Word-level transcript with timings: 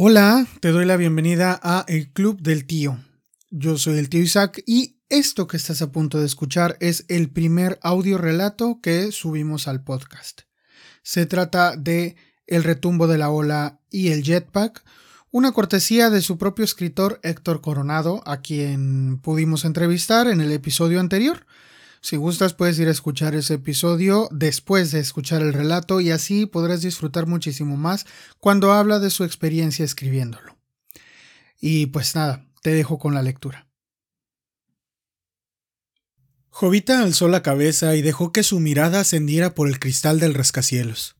Hola, 0.00 0.46
te 0.60 0.70
doy 0.70 0.84
la 0.84 0.96
bienvenida 0.96 1.58
a 1.60 1.84
El 1.88 2.12
Club 2.12 2.40
del 2.40 2.68
Tío. 2.68 3.00
Yo 3.50 3.78
soy 3.78 3.98
el 3.98 4.08
tío 4.08 4.22
Isaac 4.22 4.62
y 4.64 5.00
esto 5.08 5.48
que 5.48 5.56
estás 5.56 5.82
a 5.82 5.90
punto 5.90 6.20
de 6.20 6.26
escuchar 6.26 6.76
es 6.78 7.04
el 7.08 7.32
primer 7.32 7.80
audio 7.82 8.16
relato 8.16 8.78
que 8.80 9.10
subimos 9.10 9.66
al 9.66 9.82
podcast. 9.82 10.42
Se 11.02 11.26
trata 11.26 11.74
de 11.76 12.14
El 12.46 12.62
retumbo 12.62 13.08
de 13.08 13.18
la 13.18 13.30
ola 13.30 13.80
y 13.90 14.10
el 14.10 14.22
jetpack, 14.22 14.84
una 15.32 15.50
cortesía 15.50 16.10
de 16.10 16.22
su 16.22 16.38
propio 16.38 16.64
escritor 16.64 17.18
Héctor 17.24 17.60
Coronado, 17.60 18.22
a 18.24 18.40
quien 18.40 19.18
pudimos 19.20 19.64
entrevistar 19.64 20.28
en 20.28 20.40
el 20.40 20.52
episodio 20.52 21.00
anterior. 21.00 21.44
Si 22.00 22.16
gustas 22.16 22.54
puedes 22.54 22.78
ir 22.78 22.88
a 22.88 22.92
escuchar 22.92 23.34
ese 23.34 23.54
episodio 23.54 24.28
después 24.30 24.92
de 24.92 25.00
escuchar 25.00 25.42
el 25.42 25.52
relato 25.52 26.00
y 26.00 26.10
así 26.10 26.46
podrás 26.46 26.82
disfrutar 26.82 27.26
muchísimo 27.26 27.76
más 27.76 28.06
cuando 28.38 28.72
habla 28.72 28.98
de 28.98 29.10
su 29.10 29.24
experiencia 29.24 29.84
escribiéndolo. 29.84 30.56
Y 31.60 31.86
pues 31.86 32.14
nada, 32.14 32.46
te 32.62 32.70
dejo 32.70 32.98
con 32.98 33.14
la 33.14 33.22
lectura. 33.22 33.66
Jovita 36.50 37.02
alzó 37.02 37.28
la 37.28 37.42
cabeza 37.42 37.94
y 37.94 38.02
dejó 38.02 38.32
que 38.32 38.42
su 38.42 38.58
mirada 38.58 39.00
ascendiera 39.00 39.54
por 39.54 39.68
el 39.68 39.78
cristal 39.78 40.18
del 40.18 40.34
rascacielos. 40.34 41.16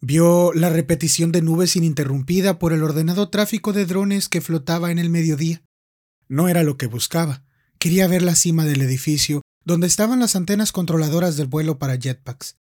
Vio 0.00 0.52
la 0.54 0.70
repetición 0.70 1.32
de 1.32 1.42
nubes 1.42 1.76
ininterrumpida 1.76 2.58
por 2.58 2.72
el 2.72 2.82
ordenado 2.82 3.28
tráfico 3.30 3.72
de 3.72 3.84
drones 3.84 4.28
que 4.28 4.40
flotaba 4.40 4.90
en 4.90 4.98
el 4.98 5.10
mediodía. 5.10 5.62
No 6.28 6.48
era 6.48 6.62
lo 6.62 6.76
que 6.76 6.86
buscaba. 6.86 7.42
Quería 7.78 8.06
ver 8.06 8.22
la 8.22 8.34
cima 8.34 8.64
del 8.64 8.80
edificio 8.82 9.42
donde 9.68 9.86
estaban 9.86 10.18
las 10.18 10.34
antenas 10.34 10.72
controladoras 10.72 11.36
del 11.36 11.46
vuelo 11.46 11.78
para 11.78 11.98
jetpacks. 11.98 12.56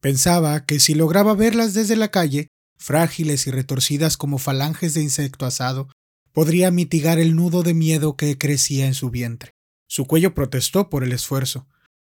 Pensaba 0.00 0.64
que 0.64 0.78
si 0.78 0.94
lograba 0.94 1.34
verlas 1.34 1.74
desde 1.74 1.96
la 1.96 2.12
calle, 2.12 2.46
frágiles 2.78 3.48
y 3.48 3.50
retorcidas 3.50 4.16
como 4.16 4.38
falanges 4.38 4.94
de 4.94 5.02
insecto 5.02 5.46
asado, 5.46 5.88
podría 6.32 6.70
mitigar 6.70 7.18
el 7.18 7.34
nudo 7.34 7.64
de 7.64 7.74
miedo 7.74 8.16
que 8.16 8.38
crecía 8.38 8.86
en 8.86 8.94
su 8.94 9.10
vientre. 9.10 9.50
Su 9.88 10.06
cuello 10.06 10.32
protestó 10.32 10.90
por 10.90 11.02
el 11.02 11.12
esfuerzo. 11.12 11.66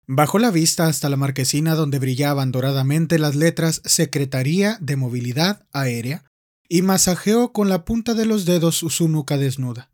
Bajó 0.07 0.39
la 0.39 0.51
vista 0.51 0.87
hasta 0.87 1.09
la 1.09 1.17
marquesina 1.17 1.75
donde 1.75 1.99
brillaban 1.99 2.53
doradamente 2.53 3.19
las 3.19 3.37
letras 3.37 3.81
Secretaría 3.87 4.77
de 4.83 4.97
Movilidad 4.97 5.67
Aérea 5.73 6.25
y 6.69 6.83
masajeó 6.83 7.55
con 7.55 7.71
la 7.71 7.87
punta 7.87 8.13
de 8.13 8.27
los 8.27 8.45
dedos 8.45 8.77
su 8.77 9.09
nuca 9.09 9.39
desnuda. 9.39 9.91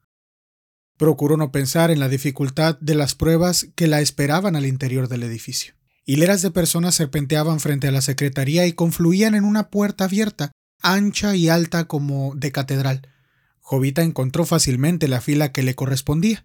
Procuró 0.96 1.36
no 1.36 1.52
pensar 1.52 1.90
en 1.90 2.00
la 2.00 2.08
dificultad 2.08 2.78
de 2.80 2.94
las 2.94 3.14
pruebas 3.14 3.68
que 3.74 3.86
la 3.86 4.00
esperaban 4.00 4.56
al 4.56 4.66
interior 4.66 5.08
del 5.08 5.22
edificio. 5.22 5.74
Hileras 6.04 6.42
de 6.42 6.50
personas 6.50 6.94
serpenteaban 6.96 7.60
frente 7.60 7.88
a 7.88 7.92
la 7.92 8.02
secretaría 8.02 8.66
y 8.66 8.72
confluían 8.72 9.34
en 9.34 9.44
una 9.44 9.70
puerta 9.70 10.04
abierta, 10.04 10.52
ancha 10.80 11.36
y 11.36 11.48
alta 11.48 11.86
como 11.86 12.34
de 12.34 12.50
catedral. 12.50 13.08
Jovita 13.60 14.02
encontró 14.02 14.44
fácilmente 14.44 15.06
la 15.08 15.20
fila 15.20 15.52
que 15.52 15.62
le 15.62 15.74
correspondía. 15.74 16.44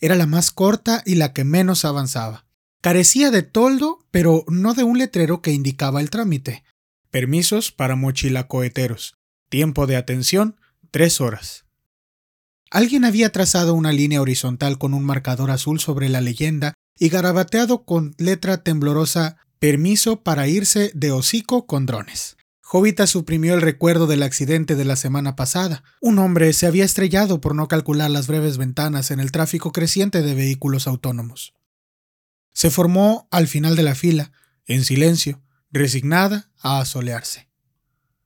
Era 0.00 0.16
la 0.16 0.26
más 0.26 0.50
corta 0.50 1.02
y 1.06 1.14
la 1.14 1.32
que 1.32 1.44
menos 1.44 1.84
avanzaba. 1.84 2.46
Carecía 2.82 3.30
de 3.30 3.42
toldo, 3.42 4.06
pero 4.10 4.44
no 4.48 4.74
de 4.74 4.84
un 4.84 4.98
letrero 4.98 5.40
que 5.40 5.52
indicaba 5.52 6.00
el 6.00 6.10
trámite. 6.10 6.64
Permisos 7.10 7.72
para 7.72 7.96
mochilacoheteros. 7.96 9.16
Tiempo 9.48 9.86
de 9.86 9.96
atención, 9.96 10.56
tres 10.90 11.20
horas. 11.20 11.65
Alguien 12.76 13.06
había 13.06 13.32
trazado 13.32 13.72
una 13.72 13.90
línea 13.90 14.20
horizontal 14.20 14.76
con 14.76 14.92
un 14.92 15.02
marcador 15.02 15.50
azul 15.50 15.80
sobre 15.80 16.10
la 16.10 16.20
leyenda 16.20 16.74
y 16.98 17.08
garabateado 17.08 17.86
con 17.86 18.14
letra 18.18 18.62
temblorosa 18.62 19.38
Permiso 19.58 20.20
para 20.22 20.46
irse 20.46 20.90
de 20.94 21.10
hocico 21.10 21.66
con 21.66 21.86
drones. 21.86 22.36
Jovita 22.60 23.06
suprimió 23.06 23.54
el 23.54 23.62
recuerdo 23.62 24.06
del 24.06 24.22
accidente 24.22 24.74
de 24.74 24.84
la 24.84 24.96
semana 24.96 25.36
pasada. 25.36 25.84
Un 26.02 26.18
hombre 26.18 26.52
se 26.52 26.66
había 26.66 26.84
estrellado 26.84 27.40
por 27.40 27.54
no 27.54 27.66
calcular 27.66 28.10
las 28.10 28.26
breves 28.26 28.58
ventanas 28.58 29.10
en 29.10 29.20
el 29.20 29.32
tráfico 29.32 29.72
creciente 29.72 30.20
de 30.20 30.34
vehículos 30.34 30.86
autónomos. 30.86 31.54
Se 32.52 32.68
formó 32.68 33.26
al 33.30 33.48
final 33.48 33.74
de 33.76 33.84
la 33.84 33.94
fila, 33.94 34.32
en 34.66 34.84
silencio, 34.84 35.40
resignada 35.70 36.50
a 36.60 36.80
asolearse. 36.80 37.48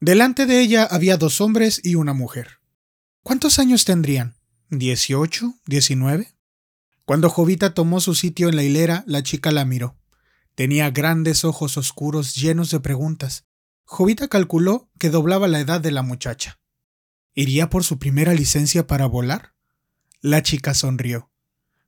Delante 0.01 0.47
de 0.47 0.61
ella 0.61 0.89
había 0.91 1.19
dos 1.19 1.41
hombres 1.41 1.81
y 1.85 1.95
una 1.95 2.15
mujer. 2.15 2.59
¿Cuántos 3.23 3.61
años 3.61 3.85
tendrían? 3.85 4.40
¿Dieciocho? 4.73 5.55
¿Diecinueve? 5.67 6.33
Cuando 7.05 7.29
Jovita 7.29 7.75
tomó 7.75 7.99
su 7.99 8.15
sitio 8.15 8.49
en 8.49 8.55
la 8.55 8.63
hilera, 8.63 9.03
la 9.09 9.25
chica 9.25 9.51
la 9.51 9.65
miró. 9.65 9.97
Tenía 10.55 10.93
grandes 10.93 11.45
ojos 11.45 11.77
oscuros 11.77 12.37
llenos 12.37 12.71
de 12.71 12.79
preguntas. 12.79 13.47
Jovita 13.83 14.29
calculó 14.29 14.89
que 14.97 15.11
doblaba 15.11 15.49
la 15.49 15.59
edad 15.59 15.81
de 15.81 15.91
la 15.91 16.03
muchacha. 16.03 16.61
¿Iría 17.35 17.69
por 17.69 17.83
su 17.83 17.99
primera 17.99 18.33
licencia 18.33 18.87
para 18.87 19.07
volar? 19.07 19.55
La 20.21 20.41
chica 20.45 20.73
sonrió. 20.73 21.33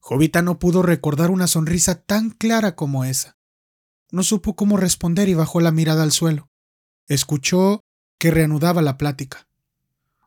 Jovita 0.00 0.42
no 0.42 0.58
pudo 0.58 0.82
recordar 0.82 1.30
una 1.30 1.46
sonrisa 1.46 2.02
tan 2.02 2.30
clara 2.30 2.74
como 2.74 3.04
esa. 3.04 3.38
No 4.10 4.24
supo 4.24 4.56
cómo 4.56 4.76
responder 4.76 5.28
y 5.28 5.34
bajó 5.34 5.60
la 5.60 5.70
mirada 5.70 6.02
al 6.02 6.10
suelo. 6.10 6.50
Escuchó 7.06 7.84
que 8.18 8.32
reanudaba 8.32 8.82
la 8.82 8.98
plática. 8.98 9.46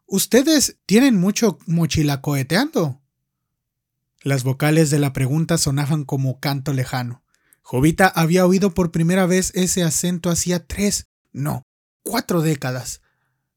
¿Ustedes 0.07 0.77
tienen 0.85 1.15
mucho 1.15 1.57
mochilacoeteando? 1.65 3.01
Las 4.21 4.43
vocales 4.43 4.91
de 4.91 4.99
la 4.99 5.13
pregunta 5.13 5.57
sonaban 5.57 6.05
como 6.05 6.39
canto 6.39 6.73
lejano. 6.73 7.23
Jovita 7.63 8.07
había 8.07 8.45
oído 8.45 8.75
por 8.75 8.91
primera 8.91 9.25
vez 9.25 9.51
ese 9.55 9.83
acento 9.83 10.29
hacía 10.29 10.65
tres, 10.67 11.07
no, 11.33 11.63
cuatro 12.03 12.41
décadas. 12.41 13.01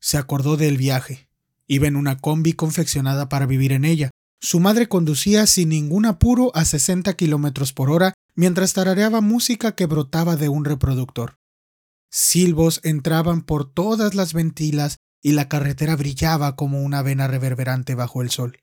Se 0.00 0.16
acordó 0.16 0.56
del 0.56 0.78
viaje. 0.78 1.28
Iba 1.66 1.86
en 1.86 1.96
una 1.96 2.16
combi 2.16 2.54
confeccionada 2.54 3.28
para 3.28 3.44
vivir 3.44 3.72
en 3.72 3.84
ella. 3.84 4.10
Su 4.40 4.58
madre 4.58 4.88
conducía 4.88 5.46
sin 5.46 5.68
ningún 5.68 6.06
apuro 6.06 6.50
a 6.54 6.64
60 6.64 7.12
kilómetros 7.14 7.74
por 7.74 7.90
hora 7.90 8.14
mientras 8.34 8.72
tarareaba 8.72 9.20
música 9.20 9.72
que 9.72 9.84
brotaba 9.84 10.36
de 10.36 10.48
un 10.48 10.64
reproductor. 10.64 11.36
Silbos 12.08 12.80
entraban 12.84 13.42
por 13.42 13.70
todas 13.70 14.14
las 14.14 14.32
ventilas 14.32 14.96
y 15.22 15.32
la 15.32 15.48
carretera 15.48 15.96
brillaba 15.96 16.56
como 16.56 16.82
una 16.82 17.02
vena 17.02 17.26
reverberante 17.26 17.94
bajo 17.94 18.22
el 18.22 18.30
sol. 18.30 18.60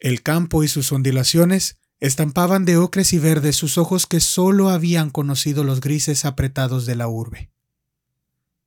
El 0.00 0.22
campo 0.22 0.62
y 0.62 0.68
sus 0.68 0.92
ondulaciones 0.92 1.76
estampaban 2.00 2.64
de 2.64 2.76
ocres 2.76 3.12
y 3.12 3.18
verdes 3.18 3.56
sus 3.56 3.78
ojos 3.78 4.06
que 4.06 4.20
sólo 4.20 4.68
habían 4.68 5.10
conocido 5.10 5.64
los 5.64 5.80
grises 5.80 6.24
apretados 6.24 6.86
de 6.86 6.94
la 6.96 7.08
urbe. 7.08 7.50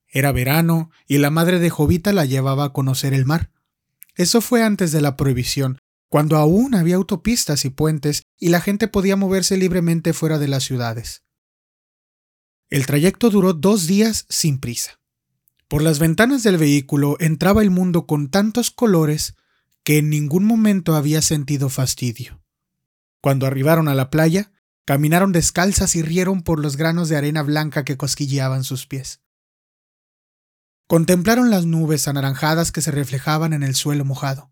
Era 0.08 0.34
verano 0.34 0.92
y 1.08 1.20
la 1.20 1.30
madre 1.30 1.60
de 1.60 1.70
Jovita 1.70 2.12
la 2.12 2.26
llevaba 2.26 2.66
a 2.66 2.74
conocer 2.74 3.14
el 3.14 3.26
mar. 3.26 3.52
Eso 4.16 4.42
fue 4.42 4.62
antes 4.62 4.92
de 4.92 5.00
la 5.00 5.16
prohibición, 5.16 5.80
cuando 6.10 6.36
aún 6.36 6.76
había 6.76 6.98
autopistas 6.98 7.64
y 7.64 7.70
puentes 7.70 8.24
y 8.38 8.50
la 8.50 8.60
gente 8.60 8.90
podía 8.90 9.16
moverse 9.16 9.56
libremente 9.56 10.12
fuera 10.12 10.38
de 10.38 10.50
las 10.50 10.64
ciudades. 10.64 11.24
El 12.70 12.86
trayecto 12.86 13.30
duró 13.30 13.54
dos 13.54 13.88
días 13.88 14.26
sin 14.28 14.60
prisa. 14.60 15.01
Por 15.72 15.84
las 15.84 16.00
ventanas 16.00 16.44
del 16.44 16.58
vehículo 16.58 17.16
entraba 17.22 17.62
el 17.62 17.70
mundo 17.70 18.06
con 18.06 18.28
tantos 18.28 18.72
colores 18.72 19.36
que 19.86 20.00
en 20.00 20.10
ningún 20.10 20.44
momento 20.44 20.98
había 20.98 21.22
sentido 21.22 21.70
fastidio. 21.70 22.42
Cuando 23.22 23.48
arribaron 23.48 23.88
a 23.88 23.96
la 23.96 24.10
playa, 24.10 24.52
caminaron 24.84 25.32
descalzas 25.32 25.96
y 25.96 26.02
rieron 26.02 26.42
por 26.42 26.60
los 26.60 26.76
granos 26.76 27.08
de 27.08 27.16
arena 27.16 27.42
blanca 27.42 27.86
que 27.86 27.96
cosquilleaban 27.96 28.66
sus 28.66 28.86
pies. 28.86 29.22
Contemplaron 30.88 31.50
las 31.50 31.66
nubes 31.66 32.06
anaranjadas 32.10 32.74
que 32.74 32.82
se 32.82 32.92
reflejaban 32.92 33.54
en 33.54 33.64
el 33.64 33.74
suelo 33.74 34.04
mojado. 34.04 34.52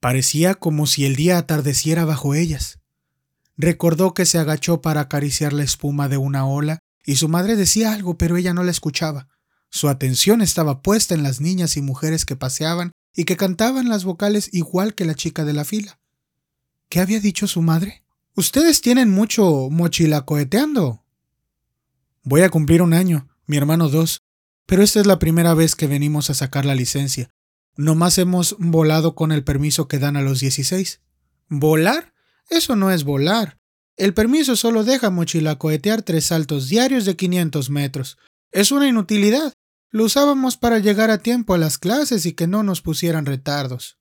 Parecía 0.00 0.56
como 0.56 0.88
si 0.88 1.06
el 1.06 1.14
día 1.14 1.38
atardeciera 1.38 2.04
bajo 2.04 2.34
ellas. 2.34 2.80
Recordó 3.56 4.14
que 4.14 4.26
se 4.26 4.38
agachó 4.38 4.80
para 4.80 5.02
acariciar 5.02 5.52
la 5.52 5.62
espuma 5.62 6.08
de 6.08 6.16
una 6.16 6.44
ola 6.44 6.80
y 7.04 7.14
su 7.14 7.28
madre 7.28 7.54
decía 7.54 7.92
algo, 7.92 8.18
pero 8.18 8.36
ella 8.36 8.52
no 8.52 8.64
la 8.64 8.72
escuchaba. 8.72 9.28
Su 9.76 9.90
atención 9.90 10.40
estaba 10.40 10.80
puesta 10.80 11.14
en 11.14 11.22
las 11.22 11.42
niñas 11.42 11.76
y 11.76 11.82
mujeres 11.82 12.24
que 12.24 12.34
paseaban 12.34 12.92
y 13.14 13.24
que 13.24 13.36
cantaban 13.36 13.90
las 13.90 14.04
vocales 14.04 14.48
igual 14.54 14.94
que 14.94 15.04
la 15.04 15.14
chica 15.14 15.44
de 15.44 15.52
la 15.52 15.66
fila. 15.66 16.00
¿Qué 16.88 16.98
había 16.98 17.20
dicho 17.20 17.46
su 17.46 17.60
madre? 17.60 18.02
Ustedes 18.34 18.80
tienen 18.80 19.10
mucho 19.10 19.68
mochila 19.70 20.24
coheteando. 20.24 21.04
Voy 22.22 22.40
a 22.40 22.48
cumplir 22.48 22.80
un 22.80 22.94
año, 22.94 23.28
mi 23.44 23.58
hermano 23.58 23.90
dos, 23.90 24.22
pero 24.64 24.82
esta 24.82 24.98
es 25.00 25.06
la 25.06 25.18
primera 25.18 25.52
vez 25.52 25.76
que 25.76 25.86
venimos 25.86 26.30
a 26.30 26.34
sacar 26.34 26.64
la 26.64 26.74
licencia. 26.74 27.28
Nomás 27.76 28.16
hemos 28.16 28.56
volado 28.58 29.14
con 29.14 29.30
el 29.30 29.44
permiso 29.44 29.88
que 29.88 29.98
dan 29.98 30.16
a 30.16 30.22
los 30.22 30.40
16. 30.40 31.02
¿Volar? 31.50 32.14
Eso 32.48 32.76
no 32.76 32.90
es 32.90 33.04
volar. 33.04 33.58
El 33.98 34.14
permiso 34.14 34.56
solo 34.56 34.84
deja 34.84 35.10
mochilacoetear 35.10 36.00
tres 36.00 36.24
saltos 36.24 36.70
diarios 36.70 37.04
de 37.04 37.14
500 37.14 37.68
metros. 37.68 38.16
Es 38.52 38.72
una 38.72 38.88
inutilidad. 38.88 39.52
Lo 39.90 40.04
usábamos 40.04 40.56
para 40.56 40.78
llegar 40.78 41.10
a 41.10 41.18
tiempo 41.18 41.54
a 41.54 41.58
las 41.58 41.78
clases 41.78 42.26
y 42.26 42.32
que 42.32 42.46
no 42.46 42.62
nos 42.62 42.82
pusieran 42.82 43.26
retardos. 43.26 43.98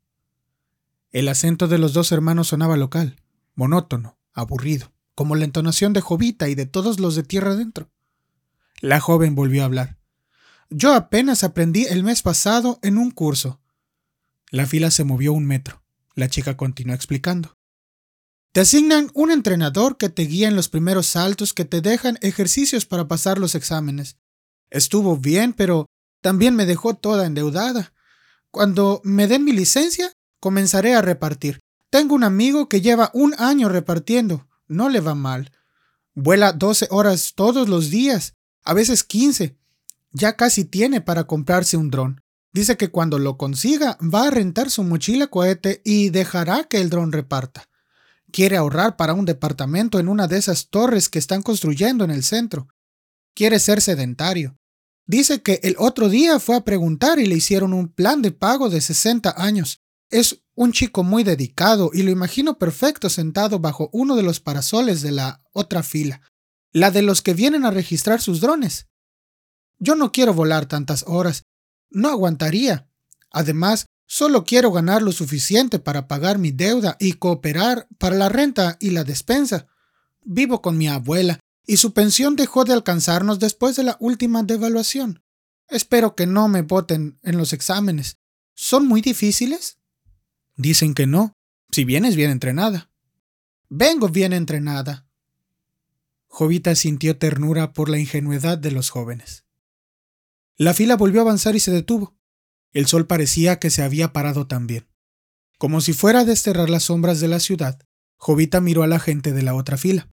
El 1.11 1.27
acento 1.27 1.67
de 1.67 1.77
los 1.77 1.93
dos 1.93 2.11
hermanos 2.11 2.49
sonaba 2.49 2.75
local, 2.75 3.21
monótono, 3.53 4.17
aburrido, 4.33 4.91
como 5.13 5.35
la 5.35 5.45
entonación 5.45 5.93
de 5.93 6.01
Jovita 6.01 6.49
y 6.49 6.55
de 6.55 6.65
todos 6.65 6.99
los 6.99 7.15
de 7.15 7.23
tierra 7.23 7.51
adentro. 7.51 7.89
La 8.81 8.99
joven 8.99 9.35
volvió 9.35 9.61
a 9.61 9.65
hablar. 9.65 9.97
Yo 10.69 10.93
apenas 10.93 11.43
aprendí 11.43 11.85
el 11.85 12.03
mes 12.03 12.21
pasado 12.21 12.79
en 12.81 12.97
un 12.97 13.11
curso. 13.11 13.61
La 14.51 14.65
fila 14.65 14.91
se 14.91 15.03
movió 15.03 15.31
un 15.33 15.45
metro. 15.45 15.83
La 16.15 16.29
chica 16.29 16.57
continuó 16.57 16.95
explicando. 16.95 17.57
Te 18.51 18.61
asignan 18.61 19.11
un 19.13 19.31
entrenador 19.31 19.97
que 19.97 20.09
te 20.09 20.23
guía 20.23 20.47
en 20.47 20.55
los 20.55 20.69
primeros 20.69 21.07
saltos, 21.07 21.53
que 21.53 21.65
te 21.65 21.81
dejan 21.81 22.17
ejercicios 22.21 22.85
para 22.85 23.07
pasar 23.07 23.37
los 23.37 23.53
exámenes. 23.53 24.17
Estuvo 24.75 25.16
bien, 25.16 25.54
pero 25.54 25.86
también 26.19 26.54
me 26.54 26.66
dejó 26.66 26.95
toda 26.95 27.25
endeudada. 27.25 27.94
Cuando 28.51 29.00
me 29.06 29.25
den 29.25 29.45
mi 29.45 29.54
licencia, 29.54 30.12
comenzaré 30.42 30.95
a 30.95 31.01
repartir. 31.01 31.62
Tengo 31.89 32.13
un 32.13 32.25
amigo 32.25 32.68
que 32.68 32.81
lleva 32.81 33.10
un 33.13 33.33
año 33.38 33.69
repartiendo. 33.69 34.50
No 34.68 34.89
le 34.89 35.00
va 35.00 35.16
mal. 35.16 35.54
Vuela 36.13 36.51
12 36.51 36.89
horas 36.92 37.36
todos 37.36 37.69
los 37.69 37.89
días, 37.89 38.33
a 38.66 38.74
veces 38.74 39.06
15. 39.06 39.56
Ya 40.12 40.36
casi 40.36 40.66
tiene 40.66 41.00
para 41.00 41.24
comprarse 41.24 41.78
un 41.78 41.89
dron. 41.89 42.19
Dice 42.51 42.75
que 42.75 42.89
cuando 42.89 43.18
lo 43.18 43.38
consiga 43.38 43.98
va 44.01 44.28
a 44.28 44.31
rentar 44.31 44.69
su 44.69 44.83
mochila 44.83 45.28
cohete 45.28 45.81
y 45.86 46.10
dejará 46.10 46.66
que 46.66 46.81
el 46.81 46.89
dron 46.89 47.13
reparta. 47.13 47.69
Quiere 48.30 48.57
ahorrar 48.57 48.98
para 48.98 49.13
un 49.13 49.24
departamento 49.24 50.00
en 50.00 50.10
una 50.10 50.28
de 50.28 50.38
esas 50.38 50.68
torres 50.68 51.07
que 51.07 51.19
están 51.19 51.44
construyendo 51.44 52.04
en 52.04 52.12
el 52.12 52.25
centro. 52.25 52.68
Quiere 53.33 53.60
ser 53.60 53.80
sedentario. 53.81 54.57
Dice 55.07 55.42
que 55.42 55.60
el 55.63 55.75
otro 55.78 56.10
día 56.10 56.40
fue 56.40 56.56
a 56.56 56.63
preguntar 56.66 57.19
y 57.19 57.25
le 57.25 57.36
hicieron 57.36 57.74
un 57.74 57.90
plan 57.90 58.22
de 58.22 58.31
pago 58.31 58.69
de 58.69 58.81
60 58.81 59.36
años. 59.38 59.81
Es 60.10 60.44
un 60.56 60.72
chico 60.72 61.04
muy 61.04 61.24
dedicado 61.24 61.92
y 61.94 62.04
lo 62.04 62.12
imagino 62.12 62.57
perfecto 62.57 63.10
sentado 63.10 63.60
bajo 63.60 63.90
uno 63.92 64.16
de 64.16 64.24
los 64.24 64.40
parasoles 64.40 65.02
de 65.02 65.12
la 65.12 65.44
otra 65.52 65.84
fila, 65.84 66.22
la 66.72 66.92
de 66.92 67.02
los 67.02 67.22
que 67.22 67.34
vienen 67.34 67.66
a 67.66 67.72
registrar 67.72 68.22
sus 68.22 68.42
drones. 68.42 68.88
Yo 69.78 69.96
no 69.96 70.12
quiero 70.12 70.34
volar 70.34 70.66
tantas 70.66 71.04
horas. 71.07 71.44
No 71.90 72.10
aguantaría. 72.10 72.90
Además, 73.31 73.86
Solo 74.07 74.44
quiero 74.44 74.72
ganar 74.72 75.02
lo 75.02 75.12
suficiente 75.12 75.80
para 75.80 76.07
pagar 76.07 76.38
mi 76.38 76.52
deuda 76.52 76.96
y 77.00 77.13
cooperar 77.13 77.88
para 77.98 78.16
la 78.16 78.30
renta 78.30 78.78
y 78.80 78.92
la 78.92 79.04
despensa. 79.04 79.68
Vivo 80.24 80.62
con 80.62 80.78
mi 80.78 80.88
abuela 80.88 81.40
y 81.65 81.77
su 81.77 81.94
pensión 81.94 82.35
dejó 82.35 82.65
de 82.65 82.73
alcanzarnos 82.73 83.39
después 83.39 83.75
de 83.75 83.83
la 83.83 83.97
última 84.00 84.44
devaluación. 84.44 85.23
Espero 85.67 86.15
que 86.15 86.27
no 86.27 86.47
me 86.47 86.62
voten 86.62 87.19
en 87.23 87.38
los 87.38 87.53
exámenes. 87.53 88.17
¿Son 88.53 88.88
muy 88.88 89.01
difíciles? 89.01 89.79
Dicen 90.56 90.94
que 90.94 91.07
no, 91.07 91.38
si 91.71 91.85
vienes 91.85 92.15
bien 92.15 92.31
entrenada. 92.31 92.91
Vengo 93.69 94.09
bien 94.09 94.31
entrenada. 94.31 95.07
Jovita 96.27 96.75
sintió 96.75 97.17
ternura 97.17 97.73
por 97.73 97.89
la 97.89 97.97
ingenuidad 97.97 98.57
de 98.57 98.71
los 98.71 98.89
jóvenes. 98.89 99.45
La 100.57 100.73
fila 100.73 100.95
volvió 100.95 101.21
a 101.21 101.23
avanzar 101.23 101.56
y 101.56 101.59
se 101.59 101.71
detuvo. 101.71 102.15
El 102.71 102.88
sol 102.88 103.07
parecía 103.07 103.59
que 103.59 103.69
se 103.69 103.83
había 103.83 104.13
parado 104.13 104.47
también. 104.47 104.88
Como 105.57 105.81
si 105.81 105.94
fuera 105.94 106.19
a 106.19 106.25
desterrar 106.25 106.69
las 106.69 106.83
sombras 106.83 107.19
de 107.19 107.27
la 107.27 107.39
ciudad, 107.39 107.79
Jovita 108.18 108.61
miró 108.61 108.83
a 108.83 108.88
la 108.88 109.00
gente 109.00 109.31
de 109.31 109.44
la 109.44 109.56
otra 109.56 109.77
fila. 109.77 110.09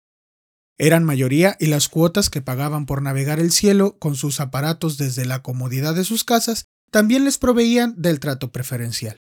Eran 0.83 1.05
mayoría 1.05 1.59
y 1.61 1.67
las 1.67 1.91
cuotas 1.91 2.31
que 2.31 2.41
pagaban 2.41 2.87
por 2.87 3.03
navegar 3.03 3.39
el 3.39 3.53
cielo 3.53 3.99
con 3.99 4.17
sus 4.17 4.41
aparatos 4.41 4.97
desde 4.97 5.27
la 5.27 5.43
comodidad 5.43 5.95
de 5.95 6.05
sus 6.05 6.25
casas 6.25 6.69
también 6.91 7.25
les 7.25 7.37
proveían 7.37 8.01
del 8.01 8.19
trato 8.19 8.51
preferencial. 8.51 9.19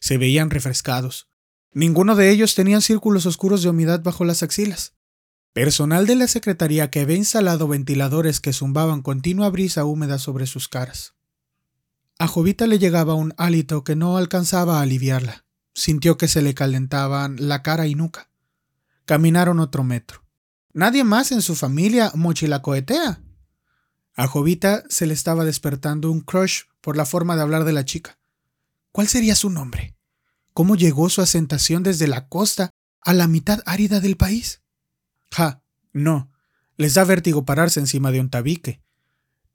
Se 0.00 0.18
veían 0.18 0.50
refrescados. 0.50 1.28
Ninguno 1.72 2.16
de 2.16 2.30
ellos 2.30 2.56
tenía 2.56 2.80
círculos 2.80 3.26
oscuros 3.26 3.62
de 3.62 3.68
humedad 3.68 4.02
bajo 4.02 4.24
las 4.24 4.42
axilas. 4.42 4.94
Personal 5.52 6.04
de 6.08 6.16
la 6.16 6.26
secretaría 6.26 6.90
que 6.90 6.98
había 6.98 7.14
instalado 7.14 7.68
ventiladores 7.68 8.40
que 8.40 8.52
zumbaban 8.52 9.00
continua 9.00 9.50
brisa 9.50 9.84
húmeda 9.84 10.18
sobre 10.18 10.48
sus 10.48 10.66
caras. 10.66 11.14
A 12.18 12.26
Jovita 12.26 12.66
le 12.66 12.80
llegaba 12.80 13.14
un 13.14 13.34
hálito 13.38 13.84
que 13.84 13.94
no 13.94 14.16
alcanzaba 14.16 14.80
a 14.80 14.82
aliviarla. 14.82 15.44
Sintió 15.76 16.18
que 16.18 16.26
se 16.26 16.42
le 16.42 16.54
calentaban 16.54 17.36
la 17.38 17.62
cara 17.62 17.86
y 17.86 17.94
nuca. 17.94 18.32
Caminaron 19.04 19.60
otro 19.60 19.84
metro. 19.84 20.27
Nadie 20.78 21.02
más 21.02 21.32
en 21.32 21.42
su 21.42 21.56
familia 21.56 22.12
mochilacoetea. 22.14 23.20
A 24.14 24.26
Jovita 24.28 24.84
se 24.88 25.06
le 25.06 25.12
estaba 25.12 25.44
despertando 25.44 26.08
un 26.08 26.20
crush 26.20 26.66
por 26.80 26.96
la 26.96 27.04
forma 27.04 27.34
de 27.34 27.42
hablar 27.42 27.64
de 27.64 27.72
la 27.72 27.84
chica. 27.84 28.20
¿Cuál 28.92 29.08
sería 29.08 29.34
su 29.34 29.50
nombre? 29.50 29.96
¿Cómo 30.52 30.76
llegó 30.76 31.08
su 31.08 31.20
asentación 31.20 31.82
desde 31.82 32.06
la 32.06 32.28
costa 32.28 32.70
a 33.00 33.12
la 33.12 33.26
mitad 33.26 33.60
árida 33.66 33.98
del 33.98 34.16
país? 34.16 34.62
Ja, 35.32 35.64
no. 35.92 36.30
Les 36.76 36.94
da 36.94 37.02
vértigo 37.02 37.44
pararse 37.44 37.80
encima 37.80 38.12
de 38.12 38.20
un 38.20 38.30
tabique. 38.30 38.80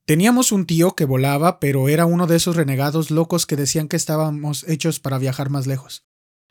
Teníamos 0.04 0.52
un 0.52 0.66
tío 0.66 0.94
que 0.94 1.06
volaba, 1.06 1.62
pero 1.62 1.88
era 1.88 2.06
uno 2.06 2.28
de 2.28 2.36
esos 2.36 2.58
renegados 2.58 3.12
locos 3.12 3.46
que 3.46 3.56
decían 3.56 3.88
que 3.88 3.96
estábamos 3.96 4.66
hechos 4.68 5.00
para 5.00 5.19
viajar 5.19 5.50
más 5.50 5.68
lejos. 5.68 6.04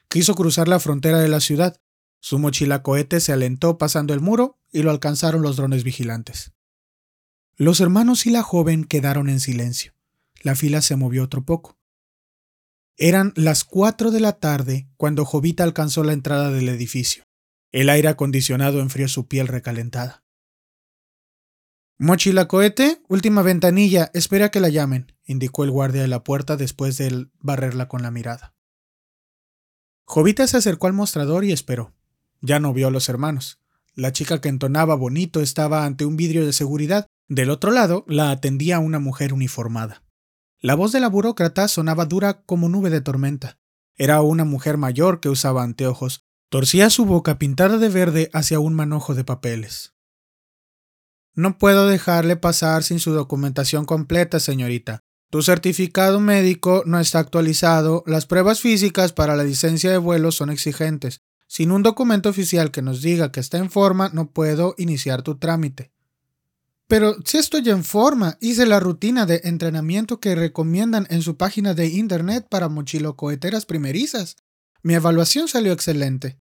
Quiso 0.08 0.34
cruzar 0.34 0.66
la 0.66 0.80
frontera 0.80 1.18
de 1.18 1.28
la 1.28 1.40
ciudad. 1.40 1.76
Su 2.24 2.38
mochila 2.38 2.84
cohete 2.84 3.18
se 3.18 3.32
alentó 3.32 3.78
pasando 3.78 4.14
el 4.14 4.20
muro 4.20 4.56
y 4.70 4.84
lo 4.84 4.92
alcanzaron 4.92 5.42
los 5.42 5.56
drones 5.56 5.82
vigilantes. 5.82 6.52
Los 7.56 7.80
hermanos 7.80 8.26
y 8.26 8.30
la 8.30 8.44
joven 8.44 8.84
quedaron 8.84 9.28
en 9.28 9.40
silencio. 9.40 9.92
La 10.40 10.54
fila 10.54 10.82
se 10.82 10.94
movió 10.94 11.24
otro 11.24 11.44
poco. 11.44 11.80
Eran 12.96 13.32
las 13.34 13.64
cuatro 13.64 14.12
de 14.12 14.20
la 14.20 14.34
tarde 14.34 14.88
cuando 14.96 15.24
Jovita 15.24 15.64
alcanzó 15.64 16.04
la 16.04 16.12
entrada 16.12 16.52
del 16.52 16.68
edificio. 16.68 17.24
El 17.72 17.90
aire 17.90 18.06
acondicionado 18.06 18.78
enfrió 18.78 19.08
su 19.08 19.26
piel 19.26 19.48
recalentada. 19.48 20.22
Mochila 21.98 22.46
cohete, 22.46 23.02
última 23.08 23.42
ventanilla, 23.42 24.12
espera 24.14 24.52
que 24.52 24.60
la 24.60 24.68
llamen, 24.68 25.12
indicó 25.24 25.64
el 25.64 25.72
guardia 25.72 26.02
de 26.02 26.08
la 26.08 26.22
puerta 26.22 26.56
después 26.56 26.98
de 26.98 27.26
barrerla 27.40 27.88
con 27.88 28.02
la 28.02 28.12
mirada. 28.12 28.54
Jovita 30.04 30.46
se 30.46 30.58
acercó 30.58 30.86
al 30.86 30.92
mostrador 30.92 31.44
y 31.44 31.50
esperó. 31.50 31.92
Ya 32.42 32.60
no 32.60 32.74
vio 32.74 32.88
a 32.88 32.90
los 32.90 33.08
hermanos. 33.08 33.58
La 33.94 34.12
chica 34.12 34.40
que 34.40 34.48
entonaba 34.48 34.94
bonito 34.94 35.40
estaba 35.40 35.86
ante 35.86 36.04
un 36.04 36.16
vidrio 36.16 36.44
de 36.44 36.52
seguridad. 36.52 37.06
Del 37.28 37.50
otro 37.50 37.70
lado 37.70 38.04
la 38.08 38.30
atendía 38.30 38.78
una 38.80 38.98
mujer 38.98 39.32
uniformada. 39.32 40.02
La 40.60 40.74
voz 40.74 40.92
de 40.92 41.00
la 41.00 41.08
burócrata 41.08 41.68
sonaba 41.68 42.04
dura 42.04 42.42
como 42.42 42.68
nube 42.68 42.90
de 42.90 43.00
tormenta. 43.00 43.58
Era 43.96 44.20
una 44.20 44.44
mujer 44.44 44.76
mayor 44.76 45.20
que 45.20 45.28
usaba 45.28 45.62
anteojos. 45.62 46.24
Torcía 46.50 46.90
su 46.90 47.04
boca 47.04 47.38
pintada 47.38 47.78
de 47.78 47.88
verde 47.88 48.30
hacia 48.32 48.60
un 48.60 48.74
manojo 48.74 49.14
de 49.14 49.24
papeles. 49.24 49.94
No 51.34 51.56
puedo 51.58 51.86
dejarle 51.86 52.36
pasar 52.36 52.82
sin 52.82 52.98
su 52.98 53.12
documentación 53.12 53.86
completa, 53.86 54.38
señorita. 54.38 55.00
Tu 55.30 55.42
certificado 55.42 56.20
médico 56.20 56.82
no 56.84 57.00
está 57.00 57.20
actualizado, 57.20 58.04
las 58.06 58.26
pruebas 58.26 58.60
físicas 58.60 59.14
para 59.14 59.34
la 59.34 59.44
licencia 59.44 59.90
de 59.90 59.96
vuelo 59.96 60.30
son 60.30 60.50
exigentes. 60.50 61.22
Sin 61.52 61.70
un 61.70 61.82
documento 61.82 62.30
oficial 62.30 62.70
que 62.70 62.80
nos 62.80 63.02
diga 63.02 63.30
que 63.30 63.38
está 63.38 63.58
en 63.58 63.70
forma, 63.70 64.08
no 64.14 64.30
puedo 64.30 64.74
iniciar 64.78 65.20
tu 65.20 65.36
trámite. 65.36 65.92
Pero 66.88 67.16
si 67.26 67.36
estoy 67.36 67.68
en 67.68 67.84
forma, 67.84 68.38
hice 68.40 68.64
la 68.64 68.80
rutina 68.80 69.26
de 69.26 69.42
entrenamiento 69.44 70.18
que 70.18 70.34
recomiendan 70.34 71.06
en 71.10 71.20
su 71.20 71.36
página 71.36 71.74
de 71.74 71.88
internet 71.88 72.46
para 72.48 72.70
mochilocoheteras 72.70 73.66
primerizas. 73.66 74.36
Mi 74.82 74.94
evaluación 74.94 75.46
salió 75.46 75.74
excelente. 75.74 76.38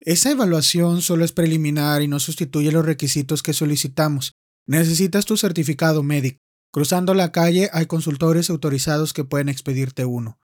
Esa 0.00 0.30
evaluación 0.30 1.02
solo 1.02 1.26
es 1.26 1.32
preliminar 1.32 2.00
y 2.00 2.08
no 2.08 2.18
sustituye 2.18 2.72
los 2.72 2.86
requisitos 2.86 3.42
que 3.42 3.52
solicitamos. 3.52 4.32
Necesitas 4.64 5.26
tu 5.26 5.36
certificado 5.36 6.02
médico. 6.02 6.38
Cruzando 6.70 7.12
la 7.12 7.30
calle 7.30 7.68
hay 7.74 7.84
consultores 7.84 8.48
autorizados 8.48 9.12
que 9.12 9.24
pueden 9.24 9.50
expedirte 9.50 10.06
uno. 10.06 10.38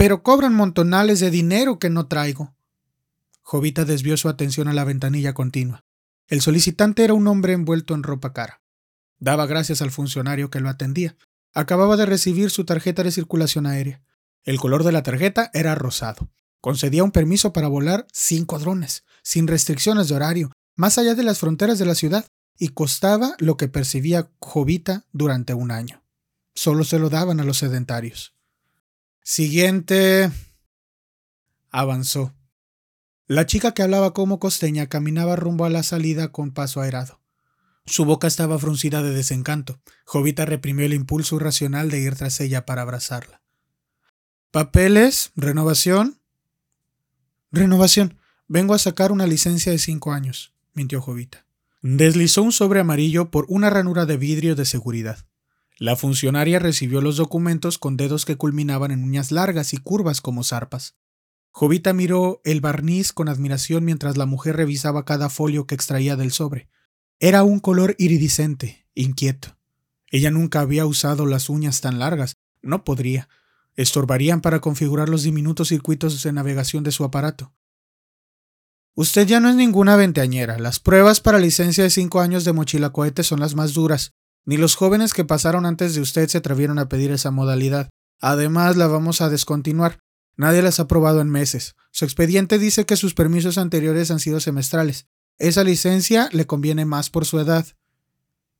Pero 0.00 0.22
cobran 0.22 0.54
montonales 0.54 1.20
de 1.20 1.30
dinero 1.30 1.78
que 1.78 1.90
no 1.90 2.06
traigo. 2.06 2.54
Jovita 3.42 3.84
desvió 3.84 4.16
su 4.16 4.30
atención 4.30 4.66
a 4.66 4.72
la 4.72 4.84
ventanilla 4.84 5.34
continua. 5.34 5.84
El 6.26 6.40
solicitante 6.40 7.04
era 7.04 7.12
un 7.12 7.26
hombre 7.26 7.52
envuelto 7.52 7.92
en 7.92 8.02
ropa 8.02 8.32
cara. 8.32 8.62
Daba 9.18 9.44
gracias 9.44 9.82
al 9.82 9.90
funcionario 9.90 10.48
que 10.48 10.60
lo 10.60 10.70
atendía. 10.70 11.18
Acababa 11.52 11.98
de 11.98 12.06
recibir 12.06 12.48
su 12.48 12.64
tarjeta 12.64 13.02
de 13.02 13.10
circulación 13.10 13.66
aérea. 13.66 14.02
El 14.42 14.58
color 14.58 14.84
de 14.84 14.92
la 14.92 15.02
tarjeta 15.02 15.50
era 15.52 15.74
rosado. 15.74 16.30
Concedía 16.62 17.04
un 17.04 17.12
permiso 17.12 17.52
para 17.52 17.68
volar 17.68 18.06
cinco 18.10 18.58
drones, 18.58 19.04
sin 19.22 19.48
restricciones 19.48 20.08
de 20.08 20.14
horario, 20.14 20.50
más 20.76 20.96
allá 20.96 21.14
de 21.14 21.24
las 21.24 21.40
fronteras 21.40 21.78
de 21.78 21.84
la 21.84 21.94
ciudad, 21.94 22.24
y 22.58 22.68
costaba 22.68 23.34
lo 23.38 23.58
que 23.58 23.68
percibía 23.68 24.30
Jovita 24.38 25.04
durante 25.12 25.52
un 25.52 25.70
año. 25.70 26.02
Solo 26.54 26.84
se 26.84 26.98
lo 26.98 27.10
daban 27.10 27.38
a 27.38 27.44
los 27.44 27.58
sedentarios. 27.58 28.32
Siguiente. 29.22 30.30
Avanzó. 31.70 32.34
La 33.26 33.46
chica 33.46 33.72
que 33.72 33.82
hablaba 33.82 34.12
como 34.12 34.40
costeña 34.40 34.88
caminaba 34.88 35.36
rumbo 35.36 35.64
a 35.64 35.70
la 35.70 35.82
salida 35.82 36.32
con 36.32 36.50
paso 36.50 36.80
airado. 36.80 37.20
Su 37.86 38.04
boca 38.04 38.26
estaba 38.26 38.58
fruncida 38.58 39.02
de 39.02 39.12
desencanto. 39.12 39.80
Jovita 40.04 40.46
reprimió 40.46 40.86
el 40.86 40.94
impulso 40.94 41.36
irracional 41.36 41.90
de 41.90 42.00
ir 42.00 42.16
tras 42.16 42.40
ella 42.40 42.66
para 42.66 42.82
abrazarla. 42.82 43.42
¿Papeles? 44.50 45.30
¿Renovación? 45.36 46.20
Renovación. 47.52 48.18
Vengo 48.48 48.74
a 48.74 48.78
sacar 48.78 49.12
una 49.12 49.26
licencia 49.26 49.70
de 49.70 49.78
cinco 49.78 50.12
años, 50.12 50.52
mintió 50.72 51.00
Jovita. 51.00 51.46
Deslizó 51.82 52.42
un 52.42 52.52
sobre 52.52 52.80
amarillo 52.80 53.30
por 53.30 53.46
una 53.48 53.70
ranura 53.70 54.06
de 54.06 54.16
vidrio 54.16 54.56
de 54.56 54.64
seguridad. 54.64 55.24
La 55.80 55.96
funcionaria 55.96 56.58
recibió 56.58 57.00
los 57.00 57.16
documentos 57.16 57.78
con 57.78 57.96
dedos 57.96 58.26
que 58.26 58.36
culminaban 58.36 58.90
en 58.90 59.02
uñas 59.02 59.32
largas 59.32 59.72
y 59.72 59.78
curvas 59.78 60.20
como 60.20 60.44
zarpas. 60.44 60.94
Jovita 61.52 61.94
miró 61.94 62.42
el 62.44 62.60
barniz 62.60 63.14
con 63.14 63.30
admiración 63.30 63.86
mientras 63.86 64.18
la 64.18 64.26
mujer 64.26 64.56
revisaba 64.56 65.06
cada 65.06 65.30
folio 65.30 65.66
que 65.66 65.74
extraía 65.74 66.16
del 66.16 66.32
sobre. 66.32 66.68
Era 67.18 67.44
un 67.44 67.60
color 67.60 67.94
iridiscente, 67.96 68.86
inquieto. 68.94 69.56
Ella 70.10 70.30
nunca 70.30 70.60
había 70.60 70.84
usado 70.84 71.24
las 71.24 71.48
uñas 71.48 71.80
tan 71.80 71.98
largas. 71.98 72.36
No 72.60 72.84
podría. 72.84 73.30
Estorbarían 73.74 74.42
para 74.42 74.60
configurar 74.60 75.08
los 75.08 75.22
diminutos 75.22 75.68
circuitos 75.68 76.22
de 76.22 76.32
navegación 76.34 76.84
de 76.84 76.92
su 76.92 77.04
aparato. 77.04 77.54
Usted 78.92 79.26
ya 79.26 79.40
no 79.40 79.48
es 79.48 79.56
ninguna 79.56 79.96
veinteañera. 79.96 80.58
Las 80.58 80.78
pruebas 80.78 81.22
para 81.22 81.38
licencia 81.38 81.82
de 81.84 81.88
cinco 81.88 82.20
años 82.20 82.44
de 82.44 82.52
mochila 82.52 82.90
cohete 82.90 83.22
son 83.22 83.40
las 83.40 83.54
más 83.54 83.72
duras. 83.72 84.12
Ni 84.44 84.56
los 84.56 84.74
jóvenes 84.74 85.12
que 85.12 85.24
pasaron 85.24 85.66
antes 85.66 85.94
de 85.94 86.00
usted 86.00 86.28
se 86.28 86.38
atrevieron 86.38 86.78
a 86.78 86.88
pedir 86.88 87.10
esa 87.10 87.30
modalidad. 87.30 87.90
Además, 88.20 88.76
la 88.76 88.86
vamos 88.86 89.20
a 89.20 89.28
descontinuar. 89.28 89.98
Nadie 90.36 90.62
las 90.62 90.80
ha 90.80 90.86
probado 90.86 91.20
en 91.20 91.30
meses. 91.30 91.76
Su 91.90 92.04
expediente 92.04 92.58
dice 92.58 92.86
que 92.86 92.96
sus 92.96 93.14
permisos 93.14 93.58
anteriores 93.58 94.10
han 94.10 94.20
sido 94.20 94.40
semestrales. 94.40 95.06
Esa 95.38 95.64
licencia 95.64 96.28
le 96.32 96.46
conviene 96.46 96.84
más 96.84 97.10
por 97.10 97.26
su 97.26 97.38
edad. 97.38 97.66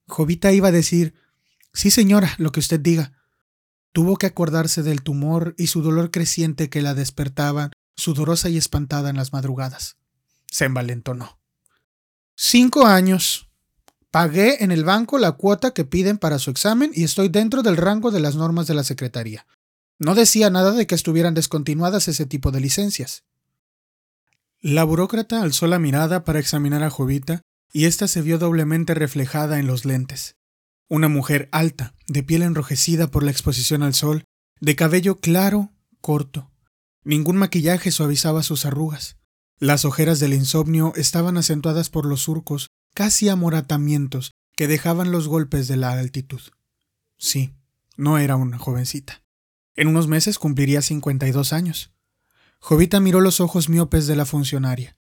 Jovita 0.07 0.53
iba 0.53 0.69
a 0.69 0.73
decir 0.73 1.15
Sí, 1.73 1.91
señora, 1.91 2.35
lo 2.39 2.53
que 2.53 2.61
usted 2.61 2.81
diga. 2.81 3.13
Tuvo 3.93 4.17
que 4.17 4.27
acordarse 4.27 4.83
del 4.83 5.03
tumor 5.03 5.55
y 5.57 5.69
su 5.69 5.83
dolor 5.83 6.11
creciente 6.11 6.69
que 6.69 6.83
la 6.83 6.95
despertaban, 6.95 7.71
sudorosa 7.97 8.49
y 8.49 8.57
espantada 8.57 9.11
en 9.11 9.17
las 9.17 9.33
madrugadas. 9.33 9.97
Se 10.47 10.65
envalentonó. 10.65 11.39
Cinco 12.35 12.87
años. 12.87 13.50
Pagué 14.11 14.65
en 14.65 14.73
el 14.73 14.85
banco 14.85 15.19
la 15.19 15.33
cuota 15.33 15.73
que 15.73 15.85
piden 15.85 16.19
para 16.19 16.41
su 16.41 16.51
examen 16.51 16.91
y 16.93 17.05
estoy 17.05 17.29
dentro 17.29 17.63
del 17.63 17.77
rango 17.77 18.11
de 18.11 18.19
las 18.19 18.35
normas 18.35 18.67
de 18.67 18.75
la 18.75 18.83
Secretaría. 18.83 19.47
No 19.99 20.17
decía 20.17 20.51
nada 20.51 20.73
de 20.73 20.87
que 20.87 20.97
estuvieran 20.97 21.35
descontinuadas 21.35 22.09
ese 22.09 22.27
tipo 22.27 22.51
de 22.51 22.61
licencias. 22.61 23.23
La 24.61 24.83
burócrata 24.83 25.43
alzó 25.43 25.69
la 25.69 25.79
mirada 25.79 26.25
para 26.25 26.41
examinar 26.41 26.83
a 26.83 26.91
Jovita 26.91 27.43
y 27.73 27.85
ésta 27.85 28.09
se 28.09 28.21
vio 28.21 28.39
doblemente 28.39 28.95
reflejada 28.95 29.61
en 29.61 29.69
los 29.69 29.85
lentes. 29.85 30.37
Una 30.89 31.09
mujer 31.09 31.49
alta, 31.53 31.95
de 32.09 32.25
piel 32.25 32.43
enrojecida 32.43 33.13
por 33.13 33.23
la 33.23 33.31
exposición 33.31 33.85
al 33.85 33.95
sol, 33.95 34.25
de 34.61 34.75
cabello 34.75 35.21
claro, 35.21 35.71
corto. 36.01 36.51
Ningún 37.05 37.37
maquillaje 37.37 37.93
suavizaba 37.93 38.43
sus 38.43 38.67
arrugas. 38.67 39.19
Las 39.59 39.85
ojeras 39.85 40.19
del 40.19 40.35
insomnio 40.35 40.93
estaban 40.97 41.37
acentuadas 41.37 41.91
por 41.91 42.07
los 42.07 42.23
surcos 42.23 42.71
casi 42.95 43.29
amoratamientos 43.29 44.33
que 44.57 44.69
dejaban 44.69 45.11
los 45.13 45.29
golpes 45.29 45.69
de 45.69 45.77
la 45.77 45.93
altitud. 45.93 46.41
Sí, 47.17 47.55
no 47.97 48.19
era 48.19 48.37
una 48.37 48.59
jovencita. 48.59 49.23
En 49.75 49.89
unos 49.89 50.09
meses 50.09 50.39
cumpliría 50.39 50.83
52 50.83 51.53
años. 51.53 51.93
Jovita 52.59 53.01
miró 53.01 53.21
los 53.21 53.41
ojos 53.41 53.69
miopes 53.69 54.07
de 54.07 54.17
la 54.17 54.27
funcionaria. 54.27 54.99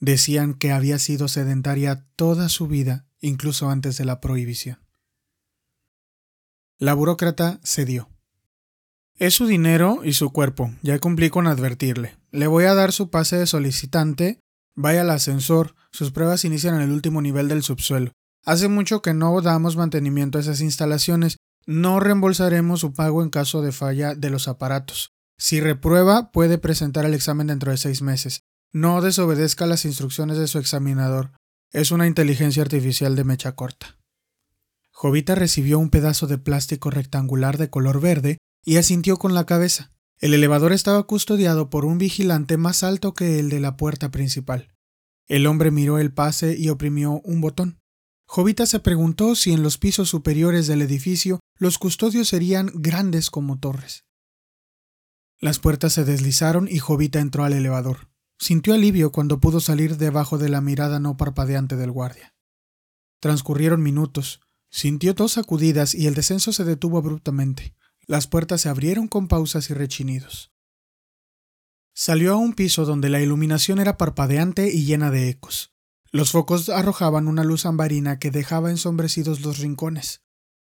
Decían 0.00 0.54
que 0.54 0.72
había 0.72 0.98
sido 0.98 1.28
sedentaria 1.28 2.06
toda 2.16 2.48
su 2.48 2.66
vida, 2.66 3.06
incluso 3.20 3.70
antes 3.70 3.96
de 3.96 4.04
la 4.04 4.20
prohibición. 4.20 4.80
La 6.78 6.94
burócrata 6.94 7.60
cedió. 7.62 8.08
Es 9.16 9.34
su 9.34 9.46
dinero 9.46 10.00
y 10.02 10.14
su 10.14 10.32
cuerpo, 10.32 10.74
ya 10.80 10.98
cumplí 10.98 11.28
con 11.28 11.46
advertirle. 11.46 12.16
Le 12.30 12.46
voy 12.46 12.64
a 12.64 12.74
dar 12.74 12.90
su 12.90 13.10
pase 13.10 13.36
de 13.36 13.46
solicitante 13.46 14.39
Vaya 14.74 15.02
al 15.02 15.10
ascensor, 15.10 15.74
sus 15.92 16.10
pruebas 16.10 16.44
inician 16.44 16.74
en 16.74 16.82
el 16.82 16.92
último 16.92 17.20
nivel 17.22 17.48
del 17.48 17.62
subsuelo. 17.62 18.12
Hace 18.44 18.68
mucho 18.68 19.02
que 19.02 19.14
no 19.14 19.40
damos 19.40 19.76
mantenimiento 19.76 20.38
a 20.38 20.40
esas 20.40 20.60
instalaciones. 20.60 21.36
No 21.66 22.00
reembolsaremos 22.00 22.80
su 22.80 22.92
pago 22.92 23.22
en 23.22 23.30
caso 23.30 23.62
de 23.62 23.72
falla 23.72 24.14
de 24.14 24.30
los 24.30 24.48
aparatos. 24.48 25.12
Si 25.38 25.60
reprueba, 25.60 26.32
puede 26.32 26.58
presentar 26.58 27.04
el 27.04 27.14
examen 27.14 27.48
dentro 27.48 27.70
de 27.70 27.76
seis 27.76 28.02
meses. 28.02 28.42
No 28.72 29.00
desobedezca 29.02 29.66
las 29.66 29.84
instrucciones 29.84 30.38
de 30.38 30.46
su 30.46 30.58
examinador. 30.58 31.32
Es 31.72 31.90
una 31.90 32.06
inteligencia 32.06 32.62
artificial 32.62 33.16
de 33.16 33.24
mecha 33.24 33.52
corta. 33.52 33.98
Jovita 34.90 35.34
recibió 35.34 35.78
un 35.78 35.90
pedazo 35.90 36.26
de 36.26 36.38
plástico 36.38 36.90
rectangular 36.90 37.58
de 37.58 37.70
color 37.70 38.00
verde 38.00 38.38
y 38.64 38.76
asintió 38.76 39.16
con 39.16 39.34
la 39.34 39.46
cabeza. 39.46 39.92
El 40.20 40.34
elevador 40.34 40.74
estaba 40.74 41.02
custodiado 41.04 41.70
por 41.70 41.86
un 41.86 41.96
vigilante 41.96 42.58
más 42.58 42.82
alto 42.82 43.14
que 43.14 43.38
el 43.38 43.48
de 43.48 43.58
la 43.58 43.78
puerta 43.78 44.10
principal. 44.10 44.68
El 45.26 45.46
hombre 45.46 45.70
miró 45.70 45.98
el 45.98 46.12
pase 46.12 46.58
y 46.58 46.68
oprimió 46.68 47.22
un 47.24 47.40
botón. 47.40 47.80
Jovita 48.26 48.66
se 48.66 48.80
preguntó 48.80 49.34
si 49.34 49.52
en 49.52 49.62
los 49.62 49.78
pisos 49.78 50.10
superiores 50.10 50.66
del 50.66 50.82
edificio 50.82 51.40
los 51.56 51.78
custodios 51.78 52.28
serían 52.28 52.70
grandes 52.74 53.30
como 53.30 53.58
torres. 53.58 54.04
Las 55.38 55.58
puertas 55.58 55.94
se 55.94 56.04
deslizaron 56.04 56.68
y 56.68 56.78
Jovita 56.78 57.18
entró 57.18 57.44
al 57.44 57.54
elevador. 57.54 58.10
Sintió 58.38 58.74
alivio 58.74 59.12
cuando 59.12 59.40
pudo 59.40 59.60
salir 59.60 59.96
debajo 59.96 60.36
de 60.36 60.50
la 60.50 60.60
mirada 60.60 61.00
no 61.00 61.16
parpadeante 61.16 61.76
del 61.76 61.92
guardia. 61.92 62.34
Transcurrieron 63.20 63.82
minutos. 63.82 64.42
Sintió 64.70 65.14
dos 65.14 65.32
sacudidas 65.32 65.94
y 65.94 66.06
el 66.06 66.14
descenso 66.14 66.52
se 66.52 66.64
detuvo 66.64 66.98
abruptamente. 66.98 67.74
Las 68.10 68.26
puertas 68.26 68.62
se 68.62 68.68
abrieron 68.68 69.06
con 69.06 69.28
pausas 69.28 69.70
y 69.70 69.74
rechinidos. 69.74 70.50
Salió 71.94 72.32
a 72.32 72.36
un 72.38 72.54
piso 72.54 72.84
donde 72.84 73.08
la 73.08 73.20
iluminación 73.20 73.78
era 73.78 73.96
parpadeante 73.96 74.68
y 74.74 74.84
llena 74.84 75.12
de 75.12 75.28
ecos. 75.28 75.72
Los 76.10 76.32
focos 76.32 76.70
arrojaban 76.70 77.28
una 77.28 77.44
luz 77.44 77.66
ambarina 77.66 78.18
que 78.18 78.32
dejaba 78.32 78.70
ensombrecidos 78.70 79.42
los 79.42 79.58
rincones. 79.58 80.22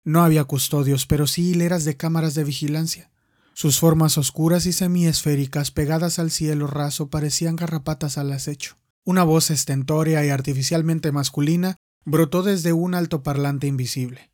No 0.05 0.23
había 0.23 0.45
custodios, 0.45 1.05
pero 1.05 1.27
sí 1.27 1.49
hileras 1.49 1.83
de 1.83 1.97
cámaras 1.97 2.33
de 2.33 2.45
vigilancia. 2.45 3.11
Sus 3.53 3.77
formas 3.77 4.17
oscuras 4.17 4.65
y 4.65 4.71
semiesféricas 4.71 5.71
pegadas 5.71 6.19
al 6.19 6.31
cielo 6.31 6.67
raso 6.67 7.09
parecían 7.09 7.57
garrapatas 7.57 8.17
al 8.17 8.31
acecho. 8.31 8.77
Una 9.03 9.25
voz 9.25 9.51
estentórea 9.51 10.25
y 10.25 10.29
artificialmente 10.29 11.11
masculina 11.11 11.75
brotó 12.05 12.41
desde 12.41 12.71
un 12.71 12.95
altoparlante 12.95 13.67
invisible. 13.67 14.32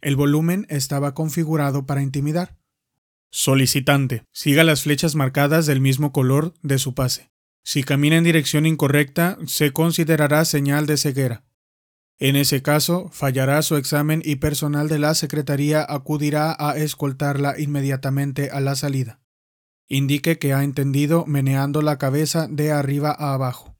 El 0.00 0.16
volumen 0.16 0.66
estaba 0.68 1.14
configurado 1.14 1.86
para 1.86 2.02
intimidar. 2.02 2.56
Solicitante. 3.30 4.24
Siga 4.32 4.64
las 4.64 4.82
flechas 4.82 5.14
marcadas 5.14 5.66
del 5.66 5.80
mismo 5.80 6.12
color 6.12 6.54
de 6.62 6.78
su 6.78 6.94
pase. 6.94 7.30
Si 7.64 7.82
camina 7.82 8.16
en 8.16 8.24
dirección 8.24 8.64
incorrecta, 8.64 9.38
se 9.46 9.72
considerará 9.72 10.44
señal 10.44 10.86
de 10.86 10.96
ceguera. 10.96 11.44
En 12.18 12.36
ese 12.36 12.62
caso, 12.62 13.10
fallará 13.12 13.60
su 13.62 13.76
examen 13.76 14.22
y 14.24 14.36
personal 14.36 14.88
de 14.88 14.98
la 14.98 15.14
Secretaría 15.14 15.84
acudirá 15.86 16.56
a 16.58 16.76
escoltarla 16.76 17.58
inmediatamente 17.58 18.50
a 18.50 18.60
la 18.60 18.74
salida. 18.74 19.20
Indique 19.88 20.38
que 20.38 20.54
ha 20.54 20.64
entendido 20.64 21.26
meneando 21.26 21.82
la 21.82 21.98
cabeza 21.98 22.48
de 22.48 22.72
arriba 22.72 23.14
a 23.18 23.34
abajo. 23.34 23.76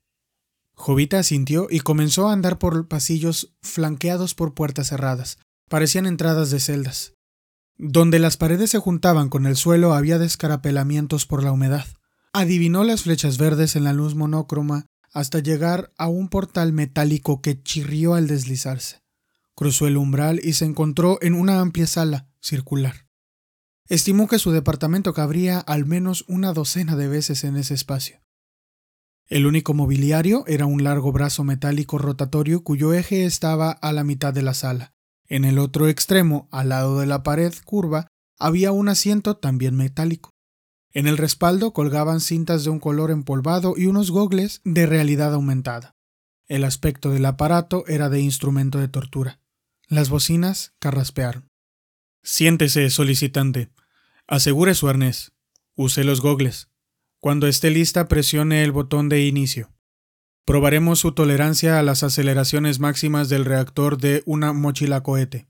Jovita 0.74 1.20
asintió 1.20 1.68
y 1.70 1.80
comenzó 1.80 2.28
a 2.28 2.32
andar 2.34 2.58
por 2.58 2.88
pasillos 2.88 3.56
flanqueados 3.62 4.34
por 4.34 4.52
puertas 4.52 4.88
cerradas, 4.88 5.38
parecían 5.68 6.06
entradas 6.06 6.50
de 6.50 6.60
celdas. 6.60 7.14
Donde 7.78 8.18
las 8.18 8.36
paredes 8.36 8.70
se 8.70 8.78
juntaban 8.78 9.28
con 9.28 9.46
el 9.46 9.56
suelo 9.56 9.92
había 9.92 10.18
descarapelamientos 10.18 11.26
por 11.26 11.42
la 11.42 11.52
humedad. 11.52 11.86
Adivinó 12.32 12.84
las 12.84 13.02
flechas 13.02 13.38
verdes 13.38 13.76
en 13.76 13.84
la 13.84 13.92
luz 13.92 14.14
monócroma 14.14 14.86
hasta 15.12 15.38
llegar 15.38 15.92
a 15.98 16.08
un 16.08 16.28
portal 16.28 16.72
metálico 16.72 17.40
que 17.40 17.62
chirrió 17.62 18.14
al 18.14 18.26
deslizarse. 18.26 19.00
Cruzó 19.54 19.86
el 19.86 19.96
umbral 19.96 20.40
y 20.42 20.52
se 20.52 20.66
encontró 20.66 21.18
en 21.22 21.34
una 21.34 21.60
amplia 21.60 21.86
sala 21.86 22.28
circular. 22.40 23.06
Estimó 23.88 24.26
que 24.26 24.38
su 24.38 24.50
departamento 24.50 25.14
cabría 25.14 25.60
al 25.60 25.86
menos 25.86 26.24
una 26.28 26.52
docena 26.52 26.96
de 26.96 27.08
veces 27.08 27.44
en 27.44 27.56
ese 27.56 27.74
espacio. 27.74 28.20
El 29.28 29.46
único 29.46 29.74
mobiliario 29.74 30.44
era 30.46 30.66
un 30.66 30.84
largo 30.84 31.12
brazo 31.12 31.44
metálico 31.44 31.98
rotatorio 31.98 32.62
cuyo 32.62 32.92
eje 32.92 33.24
estaba 33.24 33.70
a 33.70 33.92
la 33.92 34.04
mitad 34.04 34.34
de 34.34 34.42
la 34.42 34.54
sala. 34.54 34.95
En 35.28 35.44
el 35.44 35.58
otro 35.58 35.88
extremo, 35.88 36.48
al 36.50 36.68
lado 36.70 37.00
de 37.00 37.06
la 37.06 37.22
pared 37.22 37.52
curva, 37.64 38.08
había 38.38 38.72
un 38.72 38.88
asiento 38.88 39.36
también 39.36 39.76
metálico. 39.76 40.30
En 40.92 41.06
el 41.06 41.18
respaldo 41.18 41.72
colgaban 41.72 42.20
cintas 42.20 42.64
de 42.64 42.70
un 42.70 42.80
color 42.80 43.10
empolvado 43.10 43.74
y 43.76 43.86
unos 43.86 44.10
gogles 44.10 44.60
de 44.64 44.86
realidad 44.86 45.34
aumentada. 45.34 45.94
El 46.48 46.64
aspecto 46.64 47.10
del 47.10 47.26
aparato 47.26 47.84
era 47.86 48.08
de 48.08 48.20
instrumento 48.20 48.78
de 48.78 48.88
tortura. 48.88 49.40
Las 49.88 50.08
bocinas 50.08 50.74
carraspearon. 50.78 51.48
Siéntese, 52.22 52.88
solicitante. 52.90 53.70
Asegure 54.26 54.74
su 54.74 54.88
arnés. 54.88 55.32
Use 55.74 56.02
los 56.04 56.20
gogles. 56.20 56.68
Cuando 57.20 57.46
esté 57.46 57.70
lista, 57.70 58.08
presione 58.08 58.62
el 58.64 58.72
botón 58.72 59.08
de 59.08 59.26
inicio. 59.26 59.75
Probaremos 60.46 61.00
su 61.00 61.10
tolerancia 61.10 61.80
a 61.80 61.82
las 61.82 62.04
aceleraciones 62.04 62.78
máximas 62.78 63.28
del 63.28 63.44
reactor 63.44 63.98
de 63.98 64.22
una 64.26 64.52
mochila 64.52 65.02
cohete. 65.02 65.48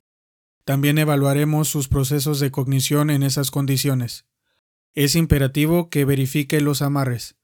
También 0.64 0.96
evaluaremos 0.96 1.68
sus 1.68 1.86
procesos 1.86 2.40
de 2.40 2.50
cognición 2.50 3.10
en 3.10 3.22
esas 3.22 3.50
condiciones. 3.50 4.24
Es 4.94 5.14
imperativo 5.14 5.90
que 5.90 6.06
verifique 6.06 6.62
los 6.62 6.80
amarres. 6.80 7.36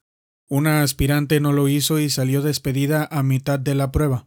Una 0.49 0.83
aspirante 0.83 1.41
no 1.41 1.53
lo 1.53 1.69
hizo 1.69 1.99
y 1.99 2.09
salió 2.09 2.41
despedida 2.41 3.07
a 3.11 3.23
mitad 3.23 3.61
de 3.61 3.75
la 3.75 3.93
prueba. 3.93 4.27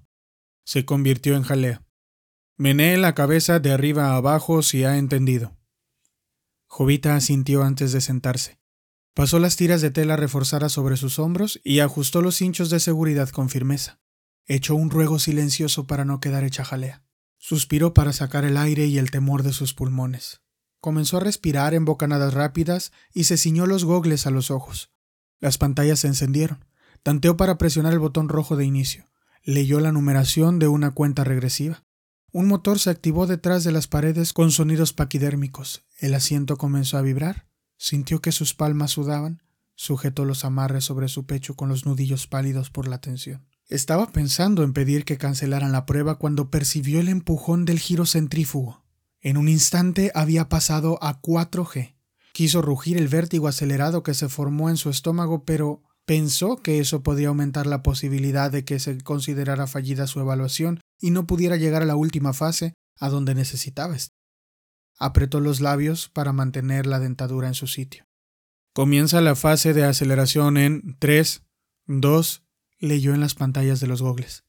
Se 0.63 0.85
convirtió 0.85 1.35
en 1.35 1.41
jalea. 1.41 1.83
Mené 2.57 2.95
la 2.95 3.15
cabeza 3.15 3.59
de 3.59 3.71
arriba 3.71 4.11
a 4.11 4.17
abajo 4.17 4.61
si 4.61 4.83
ha 4.83 4.99
entendido. 4.99 5.57
Jovita 6.67 7.15
asintió 7.15 7.63
antes 7.63 7.91
de 7.91 8.01
sentarse. 8.01 8.59
Pasó 9.15 9.39
las 9.39 9.55
tiras 9.55 9.79
de 9.79 9.91
tela 9.91 10.17
reforzadas 10.17 10.73
sobre 10.73 10.97
sus 10.97 11.19
hombros 11.19 11.61
y 11.63 11.79
ajustó 11.79 12.21
los 12.21 12.41
hinchos 12.41 12.69
de 12.69 12.81
seguridad 12.81 13.29
con 13.29 13.49
firmeza. 13.49 14.01
Echó 14.45 14.75
un 14.75 14.89
ruego 14.89 15.19
silencioso 15.19 15.87
para 15.87 16.03
no 16.03 16.19
quedar 16.19 16.43
hecha 16.43 16.65
jalea. 16.65 17.01
Suspiró 17.37 17.93
para 17.93 18.11
sacar 18.11 18.43
el 18.43 18.57
aire 18.57 18.87
y 18.87 18.97
el 18.97 19.11
temor 19.11 19.43
de 19.43 19.53
sus 19.53 19.73
pulmones. 19.73 20.41
Comenzó 20.81 21.15
a 21.15 21.21
respirar 21.21 21.73
en 21.73 21.85
bocanadas 21.85 22.33
rápidas 22.33 22.91
y 23.13 23.23
se 23.23 23.37
ciñó 23.37 23.67
los 23.67 23.85
gogles 23.85 24.27
a 24.27 24.31
los 24.31 24.51
ojos. 24.51 24.91
Las 25.39 25.57
pantallas 25.57 26.01
se 26.01 26.07
encendieron. 26.07 26.65
Tanteó 27.01 27.37
para 27.37 27.57
presionar 27.57 27.93
el 27.93 27.99
botón 27.99 28.27
rojo 28.27 28.57
de 28.57 28.65
inicio. 28.65 29.05
Leyó 29.43 29.79
la 29.79 29.93
numeración 29.93 30.59
de 30.59 30.67
una 30.67 30.91
cuenta 30.91 31.23
regresiva. 31.23 31.85
Un 32.33 32.47
motor 32.49 32.79
se 32.79 32.89
activó 32.89 33.27
detrás 33.27 33.63
de 33.63 33.71
las 33.71 33.87
paredes 33.87 34.33
con 34.33 34.51
sonidos 34.51 34.91
paquidérmicos. 34.91 35.85
El 35.99 36.15
asiento 36.15 36.57
comenzó 36.57 36.97
a 36.97 37.01
vibrar. 37.01 37.47
Sintió 37.77 38.21
que 38.21 38.31
sus 38.31 38.53
palmas 38.53 38.91
sudaban. 38.91 39.41
Sujetó 39.75 40.25
los 40.25 40.45
amarres 40.45 40.85
sobre 40.85 41.09
su 41.09 41.25
pecho 41.25 41.55
con 41.55 41.69
los 41.69 41.85
nudillos 41.85 42.27
pálidos 42.27 42.69
por 42.69 42.87
la 42.87 42.99
tensión. 42.99 43.45
Estaba 43.67 44.11
pensando 44.11 44.63
en 44.63 44.73
pedir 44.73 45.05
que 45.05 45.17
cancelaran 45.17 45.71
la 45.71 45.85
prueba 45.85 46.15
cuando 46.15 46.49
percibió 46.51 46.99
el 46.99 47.09
empujón 47.09 47.65
del 47.65 47.79
giro 47.79 48.05
centrífugo. 48.05 48.85
En 49.21 49.37
un 49.37 49.49
instante 49.49 50.11
había 50.13 50.49
pasado 50.49 50.99
a 51.01 51.21
4G. 51.21 51.95
Quiso 52.31 52.61
rugir 52.61 52.97
el 52.97 53.07
vértigo 53.07 53.47
acelerado 53.47 54.03
que 54.03 54.13
se 54.13 54.29
formó 54.29 54.69
en 54.69 54.77
su 54.77 54.89
estómago, 54.89 55.45
pero 55.45 55.81
pensó 56.05 56.57
que 56.57 56.79
eso 56.79 57.01
podía 57.01 57.29
aumentar 57.29 57.65
la 57.65 57.81
posibilidad 57.81 58.51
de 58.51 58.63
que 58.63 58.79
se 58.79 58.97
considerara 58.99 59.67
fallida 59.67 60.05
su 60.05 60.19
evaluación 60.19 60.79
y 60.99 61.09
no 61.09 61.25
pudiera 61.25 61.55
llegar 61.55 61.81
a 61.81 61.85
la 61.85 61.95
última 61.95 62.33
fase 62.33 62.73
a 62.99 63.09
donde 63.09 63.35
necesitaba. 63.35 63.95
Apretó 64.97 65.39
los 65.39 65.61
labios 65.61 66.09
para 66.09 66.33
mantener 66.33 66.85
la 66.85 66.99
dentadura 66.99 67.47
en 67.47 67.53
su 67.53 67.67
sitio. 67.67 68.05
Comienza 68.73 69.21
la 69.21 69.35
fase 69.35 69.73
de 69.73 69.83
aceleración 69.83 70.57
en 70.57 70.97
3, 70.99 71.43
2, 71.87 72.43
leyó 72.79 73.13
en 73.13 73.21
las 73.21 73.35
pantallas 73.35 73.79
de 73.79 73.87
los 73.87 74.01
gogles. 74.01 74.43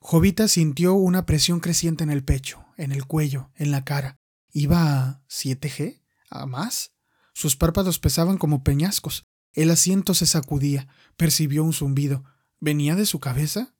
Jovita 0.00 0.48
sintió 0.48 0.94
una 0.94 1.26
presión 1.26 1.60
creciente 1.60 2.04
en 2.04 2.10
el 2.10 2.24
pecho, 2.24 2.64
en 2.76 2.92
el 2.92 3.06
cuello, 3.06 3.50
en 3.56 3.70
la 3.70 3.84
cara. 3.84 4.20
¿Iba 4.50 5.02
a 5.02 5.22
7G? 5.28 6.02
¿A 6.30 6.46
más? 6.46 6.92
Sus 7.32 7.56
párpados 7.56 7.98
pesaban 7.98 8.38
como 8.38 8.62
peñascos. 8.62 9.26
El 9.52 9.70
asiento 9.70 10.14
se 10.14 10.26
sacudía. 10.26 10.88
Percibió 11.16 11.64
un 11.64 11.72
zumbido. 11.72 12.24
¿Venía 12.60 12.94
de 12.94 13.06
su 13.06 13.20
cabeza? 13.20 13.74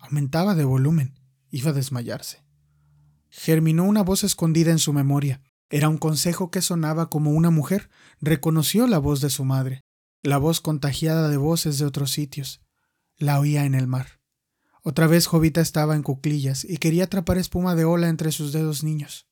Aumentaba 0.00 0.54
de 0.54 0.64
volumen. 0.64 1.18
Iba 1.50 1.70
a 1.70 1.74
desmayarse. 1.74 2.44
Germinó 3.28 3.84
una 3.84 4.02
voz 4.02 4.24
escondida 4.24 4.70
en 4.70 4.78
su 4.78 4.92
memoria. 4.92 5.42
Era 5.68 5.88
un 5.88 5.98
consejo 5.98 6.50
que 6.50 6.62
sonaba 6.62 7.10
como 7.10 7.32
una 7.32 7.50
mujer. 7.50 7.90
Reconoció 8.20 8.86
la 8.86 8.98
voz 8.98 9.20
de 9.20 9.30
su 9.30 9.44
madre, 9.44 9.82
la 10.22 10.38
voz 10.38 10.60
contagiada 10.60 11.28
de 11.28 11.36
voces 11.36 11.78
de 11.78 11.86
otros 11.86 12.12
sitios. 12.12 12.62
La 13.16 13.40
oía 13.40 13.64
en 13.64 13.74
el 13.74 13.86
mar. 13.86 14.20
Otra 14.82 15.06
vez 15.08 15.26
Jovita 15.26 15.60
estaba 15.60 15.96
en 15.96 16.02
cuclillas 16.02 16.64
y 16.64 16.76
quería 16.76 17.04
atrapar 17.04 17.38
espuma 17.38 17.74
de 17.74 17.84
ola 17.84 18.08
entre 18.08 18.30
sus 18.30 18.52
dedos 18.52 18.84
niños. 18.84 19.26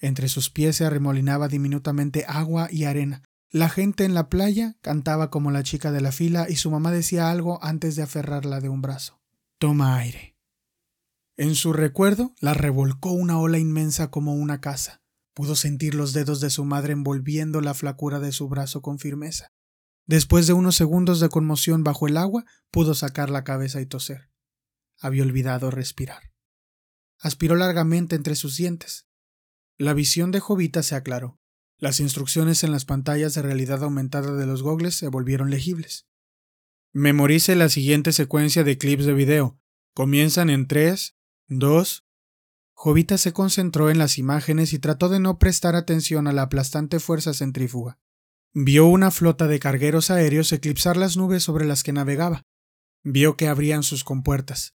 Entre 0.00 0.28
sus 0.28 0.50
pies 0.50 0.76
se 0.76 0.84
arremolinaba 0.84 1.48
diminutamente 1.48 2.24
agua 2.28 2.68
y 2.70 2.84
arena. 2.84 3.22
La 3.50 3.68
gente 3.68 4.04
en 4.04 4.14
la 4.14 4.28
playa 4.28 4.76
cantaba 4.80 5.30
como 5.30 5.50
la 5.50 5.62
chica 5.62 5.92
de 5.92 6.00
la 6.00 6.12
fila 6.12 6.46
y 6.48 6.56
su 6.56 6.70
mamá 6.70 6.90
decía 6.90 7.30
algo 7.30 7.62
antes 7.62 7.96
de 7.96 8.02
aferrarla 8.02 8.60
de 8.60 8.68
un 8.68 8.82
brazo. 8.82 9.20
Toma 9.58 9.96
aire. 9.96 10.36
En 11.36 11.54
su 11.54 11.72
recuerdo 11.72 12.34
la 12.40 12.52
revolcó 12.52 13.12
una 13.12 13.38
ola 13.38 13.58
inmensa 13.58 14.10
como 14.10 14.34
una 14.34 14.60
casa. 14.60 15.01
Pudo 15.34 15.56
sentir 15.56 15.94
los 15.94 16.12
dedos 16.12 16.40
de 16.40 16.50
su 16.50 16.64
madre 16.64 16.92
envolviendo 16.92 17.60
la 17.60 17.74
flacura 17.74 18.20
de 18.20 18.32
su 18.32 18.48
brazo 18.48 18.82
con 18.82 18.98
firmeza. 18.98 19.52
Después 20.06 20.46
de 20.46 20.52
unos 20.52 20.76
segundos 20.76 21.20
de 21.20 21.28
conmoción 21.28 21.84
bajo 21.84 22.06
el 22.06 22.16
agua, 22.16 22.44
pudo 22.70 22.94
sacar 22.94 23.30
la 23.30 23.44
cabeza 23.44 23.80
y 23.80 23.86
toser. 23.86 24.30
Había 25.00 25.22
olvidado 25.22 25.70
respirar. 25.70 26.32
Aspiró 27.18 27.54
largamente 27.56 28.16
entre 28.16 28.34
sus 28.34 28.56
dientes. 28.56 29.06
La 29.78 29.94
visión 29.94 30.32
de 30.32 30.40
Jovita 30.40 30.82
se 30.82 30.96
aclaró. 30.96 31.40
Las 31.78 31.98
instrucciones 31.98 32.62
en 32.62 32.72
las 32.72 32.84
pantallas 32.84 33.34
de 33.34 33.42
realidad 33.42 33.82
aumentada 33.82 34.34
de 34.34 34.46
los 34.46 34.62
gogles 34.62 34.94
se 34.94 35.08
volvieron 35.08 35.50
legibles. 35.50 36.06
Memorice 36.92 37.56
la 37.56 37.68
siguiente 37.68 38.12
secuencia 38.12 38.64
de 38.64 38.76
clips 38.76 39.06
de 39.06 39.14
video. 39.14 39.58
Comienzan 39.94 40.50
en 40.50 40.66
3, 40.66 41.16
2. 41.48 42.06
Jovita 42.84 43.16
se 43.16 43.32
concentró 43.32 43.90
en 43.90 43.98
las 43.98 44.18
imágenes 44.18 44.72
y 44.72 44.80
trató 44.80 45.08
de 45.08 45.20
no 45.20 45.38
prestar 45.38 45.76
atención 45.76 46.26
a 46.26 46.32
la 46.32 46.42
aplastante 46.42 46.98
fuerza 46.98 47.32
centrífuga. 47.32 48.00
Vio 48.54 48.86
una 48.86 49.12
flota 49.12 49.46
de 49.46 49.60
cargueros 49.60 50.10
aéreos 50.10 50.50
eclipsar 50.50 50.96
las 50.96 51.16
nubes 51.16 51.44
sobre 51.44 51.64
las 51.64 51.84
que 51.84 51.92
navegaba. 51.92 52.42
Vio 53.04 53.36
que 53.36 53.46
abrían 53.46 53.84
sus 53.84 54.02
compuertas. 54.02 54.74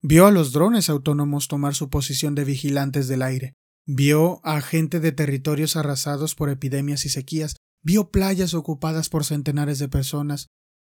Vio 0.00 0.26
a 0.26 0.30
los 0.30 0.52
drones 0.52 0.88
autónomos 0.88 1.48
tomar 1.48 1.74
su 1.74 1.90
posición 1.90 2.36
de 2.36 2.44
vigilantes 2.44 3.08
del 3.08 3.22
aire. 3.22 3.54
Vio 3.86 4.40
a 4.44 4.60
gente 4.60 5.00
de 5.00 5.10
territorios 5.10 5.74
arrasados 5.74 6.36
por 6.36 6.50
epidemias 6.50 7.06
y 7.06 7.08
sequías. 7.08 7.56
Vio 7.82 8.12
playas 8.12 8.54
ocupadas 8.54 9.08
por 9.08 9.24
centenares 9.24 9.80
de 9.80 9.88
personas. 9.88 10.46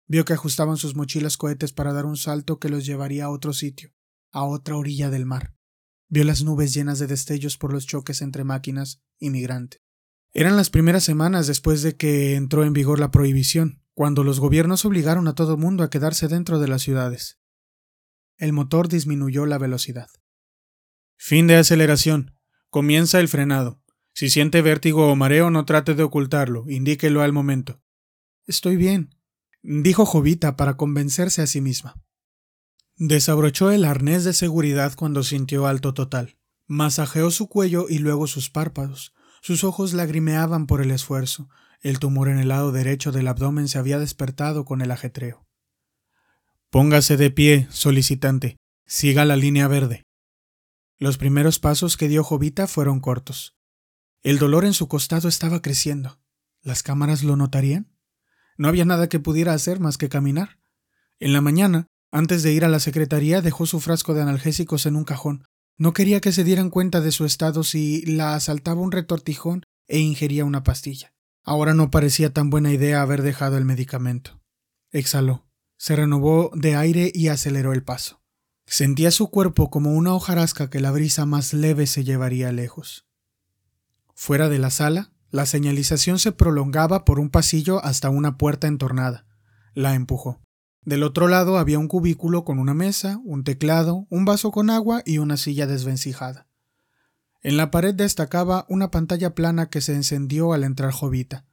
Vio 0.07 0.25
que 0.25 0.33
ajustaban 0.33 0.77
sus 0.77 0.95
mochilas 0.95 1.37
cohetes 1.37 1.73
para 1.73 1.93
dar 1.93 2.07
un 2.07 2.17
salto 2.17 2.57
que 2.57 2.69
los 2.69 2.87
llevaría 2.87 3.25
a 3.25 3.29
otro 3.29 3.53
sitio 3.53 3.91
a 4.31 4.43
otra 4.43 4.75
orilla 4.75 5.11
del 5.11 5.27
mar. 5.27 5.55
Vio 6.07 6.23
las 6.23 6.43
nubes 6.43 6.73
llenas 6.73 6.99
de 6.99 7.07
destellos 7.07 7.57
por 7.57 7.73
los 7.73 7.87
choques 7.87 8.21
entre 8.21 8.43
máquinas 8.43 9.01
y 9.19 9.29
migrantes. 9.29 9.81
Eran 10.33 10.57
las 10.57 10.69
primeras 10.69 11.03
semanas 11.03 11.47
después 11.47 11.81
de 11.81 11.95
que 11.95 12.35
entró 12.35 12.63
en 12.63 12.73
vigor 12.73 12.99
la 12.99 13.11
prohibición, 13.11 13.81
cuando 13.93 14.23
los 14.23 14.39
gobiernos 14.39 14.83
obligaron 14.85 15.27
a 15.27 15.35
todo 15.35 15.57
mundo 15.57 15.83
a 15.83 15.89
quedarse 15.89 16.27
dentro 16.27 16.59
de 16.59 16.67
las 16.67 16.81
ciudades. 16.81 17.39
El 18.37 18.51
motor 18.51 18.89
disminuyó 18.89 19.45
la 19.45 19.57
velocidad. 19.57 20.09
Fin 21.17 21.47
de 21.47 21.55
aceleración. 21.55 22.35
Comienza 22.69 23.21
el 23.21 23.29
frenado. 23.29 23.81
Si 24.13 24.29
siente 24.29 24.61
vértigo 24.61 25.09
o 25.09 25.15
mareo, 25.15 25.49
no 25.49 25.65
trate 25.65 25.93
de 25.93 26.03
ocultarlo, 26.03 26.65
indíquelo 26.67 27.21
al 27.21 27.31
momento. 27.31 27.81
Estoy 28.45 28.75
bien, 28.75 29.15
dijo 29.63 30.05
Jovita 30.05 30.55
para 30.57 30.75
convencerse 30.75 31.41
a 31.41 31.47
sí 31.47 31.61
misma. 31.61 31.95
Desabrochó 32.97 33.71
el 33.71 33.83
arnés 33.83 34.23
de 34.23 34.33
seguridad 34.33 34.93
cuando 34.95 35.23
sintió 35.23 35.67
alto 35.67 35.93
total. 35.93 36.37
Masajeó 36.65 37.29
su 37.29 37.49
cuello 37.49 37.87
y 37.89 37.99
luego 37.99 38.25
sus 38.25 38.49
párpados. 38.49 39.13
Sus 39.41 39.63
ojos 39.65 39.93
lagrimeaban 39.93 40.65
por 40.65 40.81
el 40.81 40.91
esfuerzo. 40.91 41.49
El 41.81 41.99
tumor 41.99 42.29
en 42.29 42.39
el 42.39 42.47
lado 42.47 42.71
derecho 42.71 43.11
del 43.11 43.27
abdomen 43.27 43.67
se 43.67 43.77
había 43.77 43.99
despertado 43.99 44.63
con 44.63 44.81
el 44.81 44.91
ajetreo. 44.91 45.45
Póngase 46.69 47.17
de 47.17 47.31
pie, 47.31 47.67
solicitante. 47.69 48.57
Siga 48.85 49.25
la 49.25 49.35
línea 49.35 49.67
verde. 49.67 50.03
Los 50.97 51.17
primeros 51.17 51.59
pasos 51.59 51.97
que 51.97 52.07
dio 52.07 52.23
Jovita 52.23 52.65
fueron 52.65 53.01
cortos. 53.01 53.57
El 54.23 54.39
dolor 54.39 54.63
en 54.63 54.73
su 54.73 54.87
costado 54.87 55.27
estaba 55.27 55.61
creciendo. 55.61 56.19
¿Las 56.61 56.81
cámaras 56.81 57.23
lo 57.23 57.35
notarían? 57.35 57.91
No 58.57 58.69
había 58.69 58.85
nada 58.85 59.09
que 59.09 59.19
pudiera 59.19 59.53
hacer 59.53 59.79
más 59.81 59.97
que 59.97 60.09
caminar. 60.09 60.59
En 61.19 61.33
la 61.33 61.41
mañana, 61.41 61.87
antes 62.15 62.43
de 62.43 62.53
ir 62.53 62.63
a 62.63 62.69
la 62.69 62.79
secretaría 62.79 63.41
dejó 63.41 63.65
su 63.65 63.81
frasco 63.81 64.13
de 64.13 64.21
analgésicos 64.21 64.85
en 64.85 64.95
un 64.95 65.03
cajón. 65.03 65.43
No 65.77 65.91
quería 65.91 66.21
que 66.21 66.31
se 66.31 66.45
dieran 66.45 66.69
cuenta 66.69 67.01
de 67.01 67.11
su 67.11 67.25
estado 67.25 67.65
si 67.65 68.05
la 68.05 68.35
asaltaba 68.35 68.79
un 68.79 68.93
retortijón 68.93 69.63
e 69.89 69.99
ingería 69.99 70.45
una 70.45 70.63
pastilla. 70.63 71.11
Ahora 71.43 71.73
no 71.73 71.91
parecía 71.91 72.31
tan 72.31 72.49
buena 72.49 72.71
idea 72.71 73.01
haber 73.01 73.21
dejado 73.21 73.57
el 73.57 73.65
medicamento. 73.65 74.39
Exhaló, 74.91 75.45
se 75.77 75.97
renovó 75.97 76.51
de 76.55 76.77
aire 76.77 77.11
y 77.13 77.27
aceleró 77.27 77.73
el 77.73 77.83
paso. 77.83 78.21
Sentía 78.65 79.11
su 79.11 79.29
cuerpo 79.29 79.69
como 79.69 79.91
una 79.91 80.13
hojarasca 80.13 80.69
que 80.69 80.79
la 80.79 80.91
brisa 80.91 81.25
más 81.25 81.53
leve 81.53 81.85
se 81.85 82.05
llevaría 82.05 82.53
lejos. 82.53 83.05
Fuera 84.13 84.47
de 84.47 84.59
la 84.59 84.69
sala, 84.69 85.11
la 85.31 85.45
señalización 85.45 86.17
se 86.19 86.31
prolongaba 86.31 87.03
por 87.03 87.19
un 87.19 87.29
pasillo 87.29 87.83
hasta 87.83 88.09
una 88.09 88.37
puerta 88.37 88.67
entornada. 88.67 89.27
La 89.73 89.95
empujó. 89.95 90.44
Del 90.85 91.01
otro 91.01 91.27
lado 91.27 91.57
había 91.57 91.79
un 91.79 91.87
cubículo 91.87 92.45
con 92.45 92.59
una 92.59 92.75
mesa, 92.75 93.19
un 93.25 93.43
teclado, 93.43 94.05
un 94.11 94.23
vaso 94.23 94.51
con 94.51 94.69
agua 94.69 95.01
y 95.03 95.17
una 95.17 95.35
silla 95.35 95.65
desvencijada. 95.65 96.47
En 97.41 97.57
la 97.57 97.71
pared 97.71 97.93
destacaba 97.95 98.67
una 98.69 98.91
pantalla 98.91 99.33
plana 99.33 99.69
que 99.69 99.81
se 99.81 99.95
encendió 99.95 100.53
al 100.53 100.63
entrar 100.63 100.91
Jovita. 100.91 101.45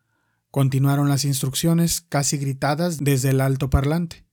Continuaron 0.50 1.08
las 1.08 1.24
instrucciones 1.24 2.02
casi 2.02 2.36
gritadas 2.36 2.98
desde 2.98 3.30
el 3.30 3.40
alto 3.40 3.70
parlante. 3.70 4.26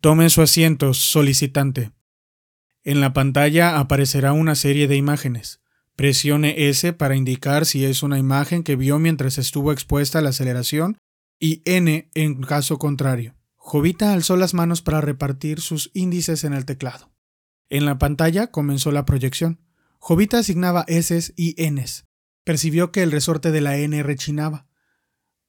Tome 0.00 0.30
su 0.30 0.40
asiento, 0.40 0.94
solicitante. 0.94 1.92
En 2.82 3.00
la 3.02 3.12
pantalla 3.12 3.78
aparecerá 3.78 4.32
una 4.32 4.54
serie 4.54 4.88
de 4.88 4.96
imágenes. 4.96 5.60
Presione 5.96 6.68
S 6.68 6.94
para 6.94 7.16
indicar 7.16 7.66
si 7.66 7.84
es 7.84 8.02
una 8.02 8.18
imagen 8.18 8.62
que 8.62 8.76
vio 8.76 8.98
mientras 8.98 9.36
estuvo 9.36 9.70
expuesta 9.70 10.20
a 10.20 10.22
la 10.22 10.30
aceleración 10.30 10.96
y 11.38 11.62
N 11.66 12.10
en 12.14 12.42
caso 12.42 12.78
contrario. 12.78 13.35
Jovita 13.68 14.12
alzó 14.12 14.36
las 14.36 14.54
manos 14.54 14.80
para 14.80 15.00
repartir 15.00 15.60
sus 15.60 15.90
índices 15.92 16.44
en 16.44 16.52
el 16.52 16.64
teclado. 16.66 17.10
En 17.68 17.84
la 17.84 17.98
pantalla 17.98 18.52
comenzó 18.52 18.92
la 18.92 19.04
proyección. 19.04 19.60
Jovita 19.98 20.38
asignaba 20.38 20.84
S 20.86 21.32
y 21.34 21.56
Ns. 21.68 22.06
Percibió 22.44 22.92
que 22.92 23.02
el 23.02 23.10
resorte 23.10 23.50
de 23.50 23.60
la 23.60 23.76
N 23.76 24.00
rechinaba. 24.04 24.68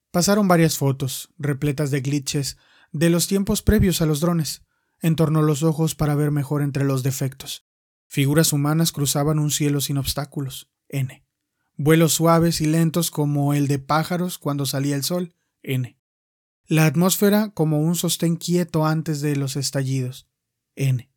Pasaron 0.09 0.47
varias 0.47 0.79
fotos, 0.79 1.31
repletas 1.37 1.91
de 1.91 2.01
glitches, 2.01 2.57
de 2.91 3.11
los 3.11 3.27
tiempos 3.27 3.61
previos 3.61 4.01
a 4.01 4.07
los 4.07 4.19
drones. 4.19 4.63
Entornó 4.99 5.43
los 5.43 5.61
ojos 5.61 5.93
para 5.93 6.15
ver 6.15 6.31
mejor 6.31 6.63
entre 6.63 6.85
los 6.85 7.03
defectos. 7.03 7.67
Figuras 8.07 8.51
humanas 8.51 8.91
cruzaban 8.91 9.37
un 9.37 9.51
cielo 9.51 9.79
sin 9.79 9.99
obstáculos. 9.99 10.71
N. 10.89 11.23
Vuelos 11.75 12.13
suaves 12.13 12.61
y 12.61 12.65
lentos 12.65 13.11
como 13.11 13.53
el 13.53 13.67
de 13.67 13.77
pájaros 13.77 14.39
cuando 14.39 14.65
salía 14.65 14.95
el 14.95 15.03
sol. 15.03 15.35
N. 15.61 15.96
La 16.69 16.85
atmósfera 16.85 17.51
como 17.51 17.79
un 17.79 17.95
sostén 17.95 18.35
quieto 18.35 18.85
antes 18.85 19.21
de 19.21 19.37
los 19.37 19.55
estallidos. 19.55 20.27
N. 20.75 21.09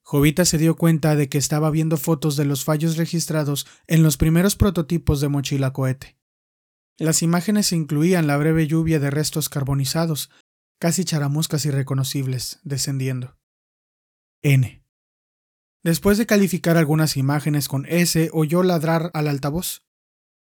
Jovita 0.00 0.46
se 0.46 0.56
dio 0.56 0.76
cuenta 0.76 1.14
de 1.14 1.28
que 1.28 1.36
estaba 1.36 1.70
viendo 1.70 1.98
fotos 1.98 2.36
de 2.36 2.46
los 2.46 2.64
fallos 2.64 2.96
registrados 2.96 3.66
en 3.86 4.02
los 4.02 4.16
primeros 4.16 4.56
prototipos 4.56 5.20
de 5.20 5.28
mochila 5.28 5.74
cohete. 5.74 6.16
Las 6.96 7.22
imágenes 7.22 7.72
incluían 7.72 8.26
la 8.26 8.38
breve 8.38 8.66
lluvia 8.66 8.98
de 8.98 9.10
restos 9.10 9.50
carbonizados, 9.50 10.30
casi 10.78 11.04
charamuscas 11.04 11.66
irreconocibles, 11.66 12.60
descendiendo. 12.62 13.36
N. 14.40 14.82
Después 15.82 16.16
de 16.16 16.24
calificar 16.24 16.78
algunas 16.78 17.18
imágenes 17.18 17.68
con 17.68 17.84
S, 17.86 18.30
oyó 18.32 18.62
ladrar 18.62 19.10
al 19.12 19.28
altavoz. 19.28 19.82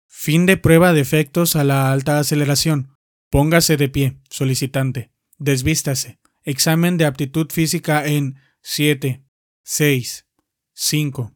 Fin 0.07 0.47
de 0.47 0.57
prueba 0.57 0.93
de 0.93 1.01
efectos 1.01 1.57
a 1.57 1.65
la 1.65 1.91
alta 1.91 2.21
aceleración. 2.21 2.96
Póngase 3.37 3.77
de 3.77 3.91
pie, 3.91 4.19
solicitante. 4.31 5.13
Desvístase. 5.37 6.19
Examen 6.43 6.97
de 6.97 7.05
aptitud 7.05 7.49
física 7.51 8.07
en 8.07 8.37
7, 8.63 9.27
6, 9.63 10.27
5. 10.73 11.35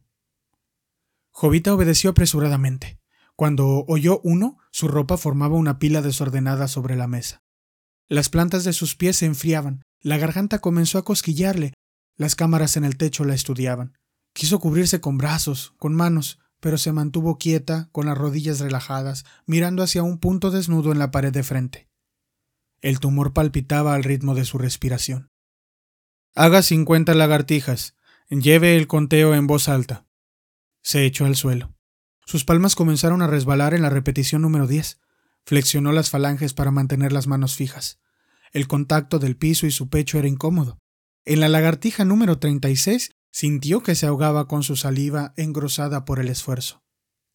Jovita 1.29 1.75
obedeció 1.75 2.09
apresuradamente. 2.09 2.97
Cuando 3.35 3.85
oyó 3.87 4.19
uno, 4.23 4.57
su 4.71 4.87
ropa 4.87 5.15
formaba 5.15 5.53
una 5.57 5.77
pila 5.77 6.01
desordenada 6.01 6.67
sobre 6.67 6.95
la 6.95 7.05
mesa. 7.05 7.43
Las 8.07 8.29
plantas 8.29 8.63
de 8.63 8.73
sus 8.73 8.95
pies 8.95 9.17
se 9.17 9.27
enfriaban, 9.27 9.83
la 10.01 10.17
garganta 10.17 10.57
comenzó 10.57 10.97
a 10.97 11.05
cosquillarle, 11.05 11.71
las 12.15 12.33
cámaras 12.33 12.77
en 12.77 12.83
el 12.83 12.97
techo 12.97 13.25
la 13.25 13.35
estudiaban. 13.35 13.95
Quiso 14.33 14.59
cubrirse 14.59 15.01
con 15.01 15.19
brazos, 15.19 15.75
con 15.77 15.93
manos, 15.93 16.39
pero 16.59 16.79
se 16.79 16.93
mantuvo 16.93 17.37
quieta, 17.37 17.89
con 17.91 18.07
las 18.07 18.17
rodillas 18.17 18.59
relajadas, 18.59 19.23
mirando 19.45 19.83
hacia 19.83 20.01
un 20.01 20.17
punto 20.17 20.49
desnudo 20.49 20.91
en 20.91 20.97
la 20.97 21.11
pared 21.11 21.31
de 21.31 21.43
frente. 21.43 21.90
El 22.81 22.99
tumor 22.99 23.33
palpitaba 23.33 23.93
al 23.93 24.03
ritmo 24.03 24.33
de 24.33 24.43
su 24.43 24.57
respiración. 24.57 25.29
Haga 26.33 26.63
cincuenta 26.63 27.13
lagartijas. 27.13 27.95
Lleve 28.29 28.75
el 28.75 28.87
conteo 28.87 29.35
en 29.35 29.45
voz 29.45 29.69
alta. 29.69 30.07
Se 30.81 31.05
echó 31.05 31.25
al 31.25 31.35
suelo. 31.35 31.75
Sus 32.25 32.43
palmas 32.43 32.75
comenzaron 32.75 33.21
a 33.21 33.27
resbalar 33.27 33.73
en 33.73 33.81
la 33.81 33.89
repetición 33.89 34.41
número 34.41 34.65
diez. 34.65 34.99
Flexionó 35.45 35.91
las 35.91 36.09
falanges 36.09 36.53
para 36.53 36.71
mantener 36.71 37.11
las 37.11 37.27
manos 37.27 37.55
fijas. 37.55 37.99
El 38.51 38.67
contacto 38.67 39.19
del 39.19 39.37
piso 39.37 39.67
y 39.67 39.71
su 39.71 39.89
pecho 39.89 40.17
era 40.17 40.27
incómodo. 40.27 40.79
En 41.23 41.39
la 41.39 41.49
lagartija 41.49 42.03
número 42.03 42.39
36 42.39 43.11
sintió 43.31 43.83
que 43.83 43.95
se 43.95 44.07
ahogaba 44.07 44.47
con 44.47 44.63
su 44.63 44.75
saliva 44.75 45.33
engrosada 45.37 46.03
por 46.03 46.19
el 46.19 46.29
esfuerzo. 46.29 46.83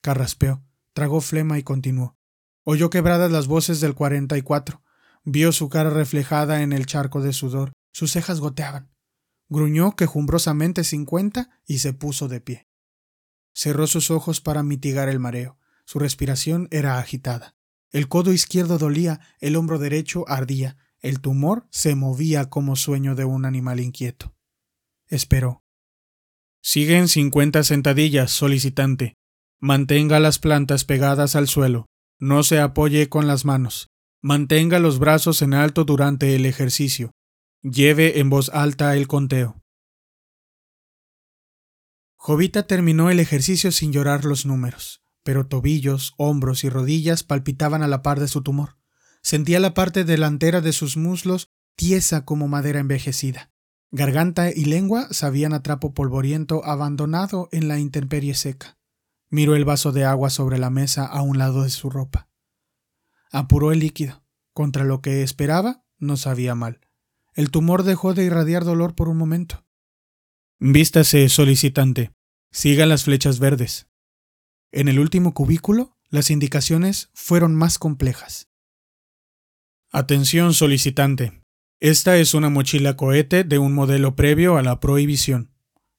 Carraspeó, 0.00 0.64
tragó 0.92 1.20
flema 1.20 1.58
y 1.58 1.62
continuó. 1.62 2.16
Oyó 2.64 2.90
quebradas 2.90 3.30
las 3.30 3.46
voces 3.46 3.80
del 3.80 3.94
44. 3.94 4.82
Vio 5.28 5.50
su 5.50 5.68
cara 5.68 5.90
reflejada 5.90 6.62
en 6.62 6.72
el 6.72 6.86
charco 6.86 7.20
de 7.20 7.32
sudor. 7.32 7.72
Sus 7.92 8.12
cejas 8.12 8.38
goteaban. 8.38 8.92
Gruñó 9.48 9.96
quejumbrosamente 9.96 10.84
cincuenta 10.84 11.50
y 11.66 11.78
se 11.78 11.92
puso 11.92 12.28
de 12.28 12.40
pie. 12.40 12.68
Cerró 13.52 13.88
sus 13.88 14.12
ojos 14.12 14.40
para 14.40 14.62
mitigar 14.62 15.08
el 15.08 15.18
mareo. 15.18 15.58
Su 15.84 15.98
respiración 15.98 16.68
era 16.70 16.98
agitada. 16.98 17.56
El 17.90 18.06
codo 18.06 18.32
izquierdo 18.32 18.78
dolía, 18.78 19.20
el 19.40 19.56
hombro 19.56 19.80
derecho 19.80 20.24
ardía, 20.28 20.76
el 21.00 21.20
tumor 21.20 21.66
se 21.70 21.96
movía 21.96 22.48
como 22.48 22.76
sueño 22.76 23.16
de 23.16 23.24
un 23.24 23.46
animal 23.46 23.80
inquieto. 23.80 24.32
Esperó. 25.08 25.64
Siguen 26.62 27.08
cincuenta 27.08 27.64
sentadillas, 27.64 28.30
solicitante. 28.30 29.14
Mantenga 29.58 30.20
las 30.20 30.38
plantas 30.38 30.84
pegadas 30.84 31.34
al 31.34 31.48
suelo. 31.48 31.86
No 32.20 32.44
se 32.44 32.60
apoye 32.60 33.08
con 33.08 33.26
las 33.26 33.44
manos. 33.44 33.88
Mantenga 34.26 34.80
los 34.80 34.98
brazos 34.98 35.40
en 35.40 35.54
alto 35.54 35.84
durante 35.84 36.34
el 36.34 36.46
ejercicio. 36.46 37.12
Lleve 37.62 38.18
en 38.18 38.28
voz 38.28 38.48
alta 38.48 38.96
el 38.96 39.06
conteo. 39.06 39.62
Jovita 42.16 42.66
terminó 42.66 43.08
el 43.10 43.20
ejercicio 43.20 43.70
sin 43.70 43.92
llorar 43.92 44.24
los 44.24 44.44
números, 44.44 45.00
pero 45.22 45.46
tobillos, 45.46 46.14
hombros 46.16 46.64
y 46.64 46.68
rodillas 46.70 47.22
palpitaban 47.22 47.84
a 47.84 47.86
la 47.86 48.02
par 48.02 48.18
de 48.18 48.26
su 48.26 48.42
tumor. 48.42 48.78
Sentía 49.22 49.60
la 49.60 49.74
parte 49.74 50.02
delantera 50.02 50.60
de 50.60 50.72
sus 50.72 50.96
muslos 50.96 51.52
tiesa 51.76 52.24
como 52.24 52.48
madera 52.48 52.80
envejecida. 52.80 53.52
Garganta 53.92 54.50
y 54.50 54.64
lengua 54.64 55.06
sabían 55.12 55.52
a 55.52 55.62
trapo 55.62 55.94
polvoriento 55.94 56.64
abandonado 56.64 57.48
en 57.52 57.68
la 57.68 57.78
intemperie 57.78 58.34
seca. 58.34 58.76
Miró 59.30 59.54
el 59.54 59.64
vaso 59.64 59.92
de 59.92 60.04
agua 60.04 60.30
sobre 60.30 60.58
la 60.58 60.70
mesa 60.70 61.06
a 61.06 61.22
un 61.22 61.38
lado 61.38 61.62
de 61.62 61.70
su 61.70 61.90
ropa. 61.90 62.25
Apuró 63.30 63.72
el 63.72 63.80
líquido. 63.80 64.24
Contra 64.52 64.84
lo 64.84 65.02
que 65.02 65.22
esperaba, 65.22 65.84
no 65.98 66.16
sabía 66.16 66.54
mal. 66.54 66.80
El 67.34 67.50
tumor 67.50 67.82
dejó 67.82 68.14
de 68.14 68.24
irradiar 68.24 68.64
dolor 68.64 68.94
por 68.94 69.08
un 69.08 69.18
momento. 69.18 69.66
Vístase, 70.58 71.28
solicitante. 71.28 72.12
Siga 72.50 72.86
las 72.86 73.04
flechas 73.04 73.38
verdes. 73.38 73.88
En 74.72 74.88
el 74.88 74.98
último 74.98 75.34
cubículo, 75.34 75.96
las 76.08 76.30
indicaciones 76.30 77.10
fueron 77.12 77.54
más 77.54 77.78
complejas. 77.78 78.48
Atención 79.92 80.54
solicitante. 80.54 81.42
Esta 81.80 82.16
es 82.16 82.32
una 82.32 82.48
mochila 82.48 82.96
cohete 82.96 83.44
de 83.44 83.58
un 83.58 83.74
modelo 83.74 84.16
previo 84.16 84.56
a 84.56 84.62
la 84.62 84.80
prohibición. 84.80 85.52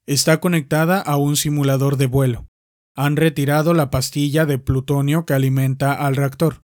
Está 0.07 0.39
conectada 0.39 0.99
a 0.99 1.17
un 1.17 1.35
simulador 1.35 1.97
de 1.97 2.07
vuelo. 2.07 2.47
Han 2.95 3.15
retirado 3.15 3.73
la 3.73 3.91
pastilla 3.91 4.45
de 4.45 4.57
plutonio 4.57 5.25
que 5.25 5.33
alimenta 5.33 5.93
al 5.93 6.15
reactor. 6.15 6.61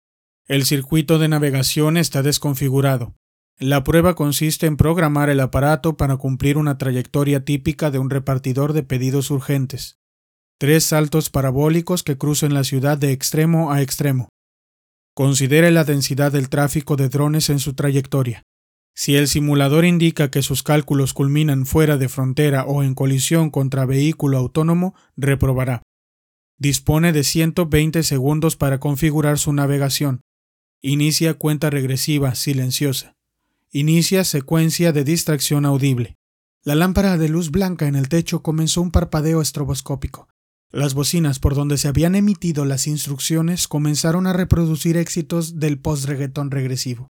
El 0.49 0.65
circuito 0.65 1.19
de 1.19 1.27
navegación 1.27 1.95
está 1.95 2.23
desconfigurado. 2.23 3.13
La 3.59 3.83
prueba 3.83 4.15
consiste 4.15 4.65
en 4.65 4.77
programar 4.77 5.29
el 5.29 5.41
aparato 5.41 5.95
para 5.95 6.17
cumplir 6.17 6.57
una 6.57 6.79
trayectoria 6.79 7.45
típica 7.45 7.91
de 7.91 7.99
un 7.99 8.09
repartidor 8.09 8.73
de 8.73 8.81
pedidos 8.81 9.29
urgentes. 9.29 9.99
Tres 10.57 10.85
saltos 10.85 11.29
parabólicos 11.29 12.01
que 12.01 12.17
crucen 12.17 12.55
la 12.55 12.63
ciudad 12.63 12.97
de 12.97 13.11
extremo 13.11 13.71
a 13.71 13.83
extremo. 13.83 14.29
Considere 15.13 15.69
la 15.69 15.83
densidad 15.83 16.31
del 16.31 16.49
tráfico 16.49 16.95
de 16.95 17.09
drones 17.09 17.51
en 17.51 17.59
su 17.59 17.75
trayectoria. 17.75 18.41
Si 18.95 19.15
el 19.17 19.27
simulador 19.27 19.85
indica 19.85 20.31
que 20.31 20.41
sus 20.41 20.63
cálculos 20.63 21.13
culminan 21.13 21.67
fuera 21.67 21.97
de 21.97 22.09
frontera 22.09 22.63
o 22.63 22.81
en 22.81 22.95
colisión 22.95 23.51
contra 23.51 23.85
vehículo 23.85 24.39
autónomo, 24.39 24.95
reprobará. 25.15 25.83
Dispone 26.57 27.13
de 27.13 27.23
120 27.23 28.01
segundos 28.01 28.55
para 28.55 28.79
configurar 28.79 29.37
su 29.37 29.53
navegación. 29.53 30.21
Inicia 30.81 31.33
cuenta 31.33 31.69
regresiva 31.69 32.35
silenciosa. 32.35 33.17
Inicia 33.69 34.23
secuencia 34.23 34.93
de 34.93 35.03
distracción 35.03 35.65
audible. 35.65 36.15
La 36.63 36.73
lámpara 36.73 37.17
de 37.17 37.27
luz 37.27 37.51
blanca 37.51 37.87
en 37.87 37.97
el 37.97 38.07
techo 38.07 38.41
comenzó 38.41 38.81
un 38.81 38.91
parpadeo 38.91 39.41
estroboscópico. 39.41 40.29
Las 40.71 40.93
bocinas 40.93 41.39
por 41.39 41.53
donde 41.53 41.77
se 41.77 41.89
habían 41.89 42.15
emitido 42.15 42.63
las 42.63 42.87
instrucciones 42.87 43.67
comenzaron 43.67 44.25
a 44.25 44.31
reproducir 44.31 44.95
éxitos 44.95 45.59
del 45.59 45.79
post-reggaetón 45.79 46.49
regresivo. 46.49 47.09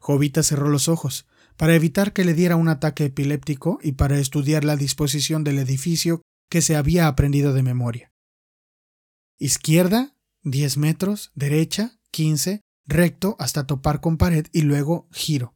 Jovita 0.00 0.42
cerró 0.42 0.68
los 0.68 0.88
ojos, 0.88 1.24
para 1.56 1.76
evitar 1.76 2.12
que 2.12 2.24
le 2.24 2.34
diera 2.34 2.56
un 2.56 2.68
ataque 2.68 3.04
epiléptico 3.04 3.78
y 3.80 3.92
para 3.92 4.18
estudiar 4.18 4.64
la 4.64 4.76
disposición 4.76 5.44
del 5.44 5.60
edificio 5.60 6.22
que 6.50 6.62
se 6.62 6.74
había 6.74 7.06
aprendido 7.06 7.52
de 7.52 7.62
memoria. 7.62 8.10
Izquierda, 9.38 10.16
10 10.42 10.78
metros, 10.78 11.30
derecha, 11.36 11.96
15, 12.10 12.63
recto 12.86 13.36
hasta 13.38 13.66
topar 13.66 14.00
con 14.00 14.16
pared 14.16 14.46
y 14.52 14.62
luego 14.62 15.08
giro. 15.12 15.54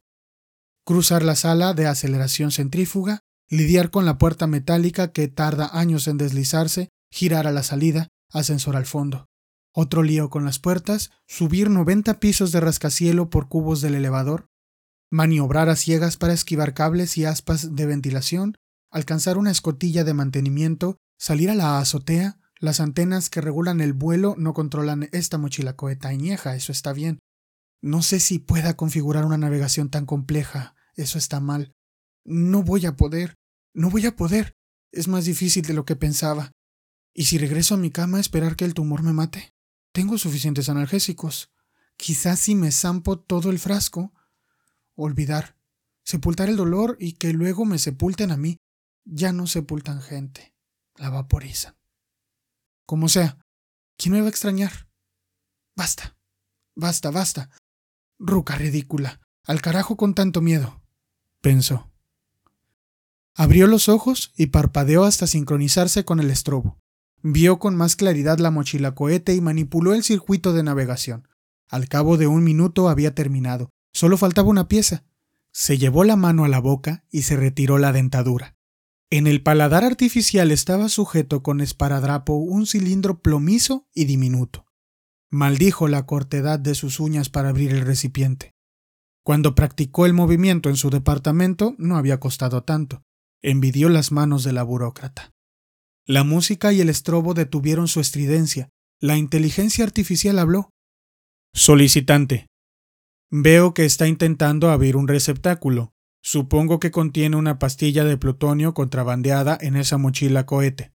Cruzar 0.85 1.23
la 1.23 1.35
sala 1.35 1.73
de 1.73 1.87
aceleración 1.87 2.51
centrífuga, 2.51 3.19
lidiar 3.49 3.91
con 3.91 4.05
la 4.05 4.17
puerta 4.17 4.47
metálica 4.47 5.11
que 5.11 5.27
tarda 5.27 5.69
años 5.73 6.07
en 6.07 6.17
deslizarse 6.17 6.89
girar 7.11 7.47
a 7.47 7.51
la 7.51 7.63
salida, 7.63 8.09
ascensor 8.31 8.75
al 8.75 8.85
fondo. 8.85 9.25
Otro 9.73 10.03
lío 10.03 10.29
con 10.29 10.45
las 10.45 10.59
puertas, 10.59 11.11
subir 11.27 11.69
90 11.69 12.19
pisos 12.19 12.51
de 12.51 12.59
rascacielo 12.59 13.29
por 13.29 13.47
cubos 13.47 13.81
del 13.81 13.95
elevador, 13.95 14.47
maniobrar 15.11 15.69
a 15.69 15.75
ciegas 15.75 16.17
para 16.17 16.33
esquivar 16.33 16.73
cables 16.73 17.17
y 17.17 17.25
aspas 17.25 17.75
de 17.75 17.85
ventilación, 17.85 18.55
alcanzar 18.91 19.37
una 19.37 19.51
escotilla 19.51 20.03
de 20.03 20.13
mantenimiento, 20.13 20.97
salir 21.17 21.49
a 21.49 21.55
la 21.55 21.79
azotea, 21.79 22.38
las 22.59 22.81
antenas 22.81 23.29
que 23.29 23.39
regulan 23.39 23.79
el 23.79 23.93
vuelo 23.93 24.35
no 24.37 24.53
controlan 24.53 25.07
esta 25.13 25.37
mochila 25.37 25.77
coetañeja, 25.77 26.55
eso 26.55 26.73
está 26.73 26.91
bien. 26.91 27.19
No 27.81 28.01
sé 28.01 28.19
si 28.19 28.37
pueda 28.37 28.75
configurar 28.75 29.23
una 29.23 29.37
navegación 29.37 29.89
tan 29.89 30.05
compleja, 30.05 30.75
eso 30.95 31.17
está 31.17 31.39
mal. 31.39 31.71
No 32.25 32.61
voy 32.63 32.85
a 32.85 32.97
poder, 32.97 33.35
no 33.73 33.89
voy 33.89 34.05
a 34.05 34.15
poder. 34.15 34.55
Es 34.91 35.07
más 35.07 35.23
difícil 35.23 35.65
de 35.65 35.73
lo 35.73 35.85
que 35.85 35.95
pensaba. 35.95 36.51
¿Y 37.13 37.25
si 37.25 37.37
regreso 37.37 37.75
a 37.75 37.77
mi 37.77 37.91
cama 37.91 38.17
a 38.17 38.21
esperar 38.21 38.57
que 38.57 38.65
el 38.65 38.73
tumor 38.73 39.03
me 39.03 39.13
mate? 39.13 39.53
Tengo 39.93 40.17
suficientes 40.17 40.67
analgésicos. 40.67 41.51
Quizás 41.95 42.39
si 42.39 42.55
me 42.55 42.71
zampo 42.71 43.19
todo 43.19 43.49
el 43.49 43.59
frasco, 43.59 44.13
olvidar, 44.95 45.55
sepultar 46.03 46.49
el 46.49 46.57
dolor 46.57 46.97
y 46.99 47.13
que 47.13 47.31
luego 47.31 47.63
me 47.63 47.79
sepulten 47.79 48.31
a 48.31 48.37
mí. 48.37 48.57
Ya 49.05 49.31
no 49.31 49.47
sepultan 49.47 50.01
gente, 50.01 50.53
la 50.95 51.09
vaporizan. 51.09 51.78
Como 52.89 53.07
sea, 53.07 53.37
¿quién 53.99 54.13
me 54.13 54.21
va 54.21 54.25
a 54.25 54.29
extrañar? 54.31 54.89
Basta, 55.75 56.17
basta, 56.75 57.11
basta. 57.11 57.51
Ruca 58.17 58.55
ridícula, 58.55 59.21
al 59.45 59.61
carajo 59.61 59.95
con 59.95 60.15
tanto 60.15 60.41
miedo, 60.41 60.81
pensó. 61.39 61.91
Abrió 63.35 63.67
los 63.67 63.89
ojos 63.89 64.33
y 64.35 64.47
parpadeó 64.47 65.03
hasta 65.03 65.27
sincronizarse 65.27 66.03
con 66.03 66.19
el 66.19 66.31
estrobo. 66.31 66.79
Vio 67.21 67.59
con 67.59 67.75
más 67.75 67.95
claridad 67.95 68.39
la 68.39 68.49
mochila 68.49 68.95
cohete 68.95 69.35
y 69.35 69.41
manipuló 69.41 69.93
el 69.93 70.03
circuito 70.03 70.51
de 70.53 70.63
navegación. 70.63 71.27
Al 71.67 71.89
cabo 71.89 72.17
de 72.17 72.25
un 72.25 72.43
minuto 72.43 72.89
había 72.89 73.13
terminado. 73.13 73.69
Solo 73.93 74.17
faltaba 74.17 74.49
una 74.49 74.67
pieza. 74.67 75.03
Se 75.51 75.77
llevó 75.77 76.05
la 76.05 76.15
mano 76.15 76.43
a 76.43 76.47
la 76.47 76.59
boca 76.59 77.05
y 77.11 77.21
se 77.21 77.35
retiró 77.35 77.77
la 77.77 77.91
dentadura. 77.91 78.55
En 79.11 79.25
el 79.25 79.41
paladar 79.41 79.83
artificial 79.83 80.51
estaba 80.51 80.87
sujeto 80.87 81.41
con 81.41 81.61
esparadrapo 81.61 82.35
un 82.35 82.67
cilindro 82.67 83.21
plomizo 83.21 83.87
y 83.93 84.05
diminuto. 84.05 84.67
Maldijo 85.31 85.87
la 85.87 86.05
cortedad 86.05 86.59
de 86.59 86.75
sus 86.75 86.99
uñas 86.99 87.29
para 87.29 87.49
abrir 87.49 87.71
el 87.71 87.81
recipiente. 87.81 88.53
Cuando 89.23 89.55
practicó 89.55 90.05
el 90.05 90.13
movimiento 90.13 90.69
en 90.69 90.75
su 90.75 90.91
departamento 90.91 91.75
no 91.79 91.97
había 91.97 92.19
costado 92.19 92.63
tanto. 92.63 93.03
Envidió 93.41 93.89
las 93.89 94.11
manos 94.11 94.43
de 94.43 94.53
la 94.53 94.63
burócrata. 94.63 95.31
La 96.05 96.23
música 96.23 96.71
y 96.71 96.81
el 96.81 96.89
estrobo 96.89 97.33
detuvieron 97.33 97.87
su 97.87 97.99
estridencia. 97.99 98.69
La 98.99 99.17
inteligencia 99.17 99.85
artificial 99.85 100.37
habló. 100.37 100.69
Solicitante. 101.53 102.47
Veo 103.31 103.73
que 103.73 103.85
está 103.85 104.07
intentando 104.07 104.69
abrir 104.69 104.95
un 104.95 105.07
receptáculo. 105.07 105.93
Supongo 106.21 106.79
que 106.79 106.91
contiene 106.91 107.35
una 107.35 107.59
pastilla 107.59 108.03
de 108.03 108.17
plutonio 108.17 108.73
contrabandeada 108.73 109.57
en 109.59 109.75
esa 109.75 109.97
mochila 109.97 110.45
cohete. 110.45 110.93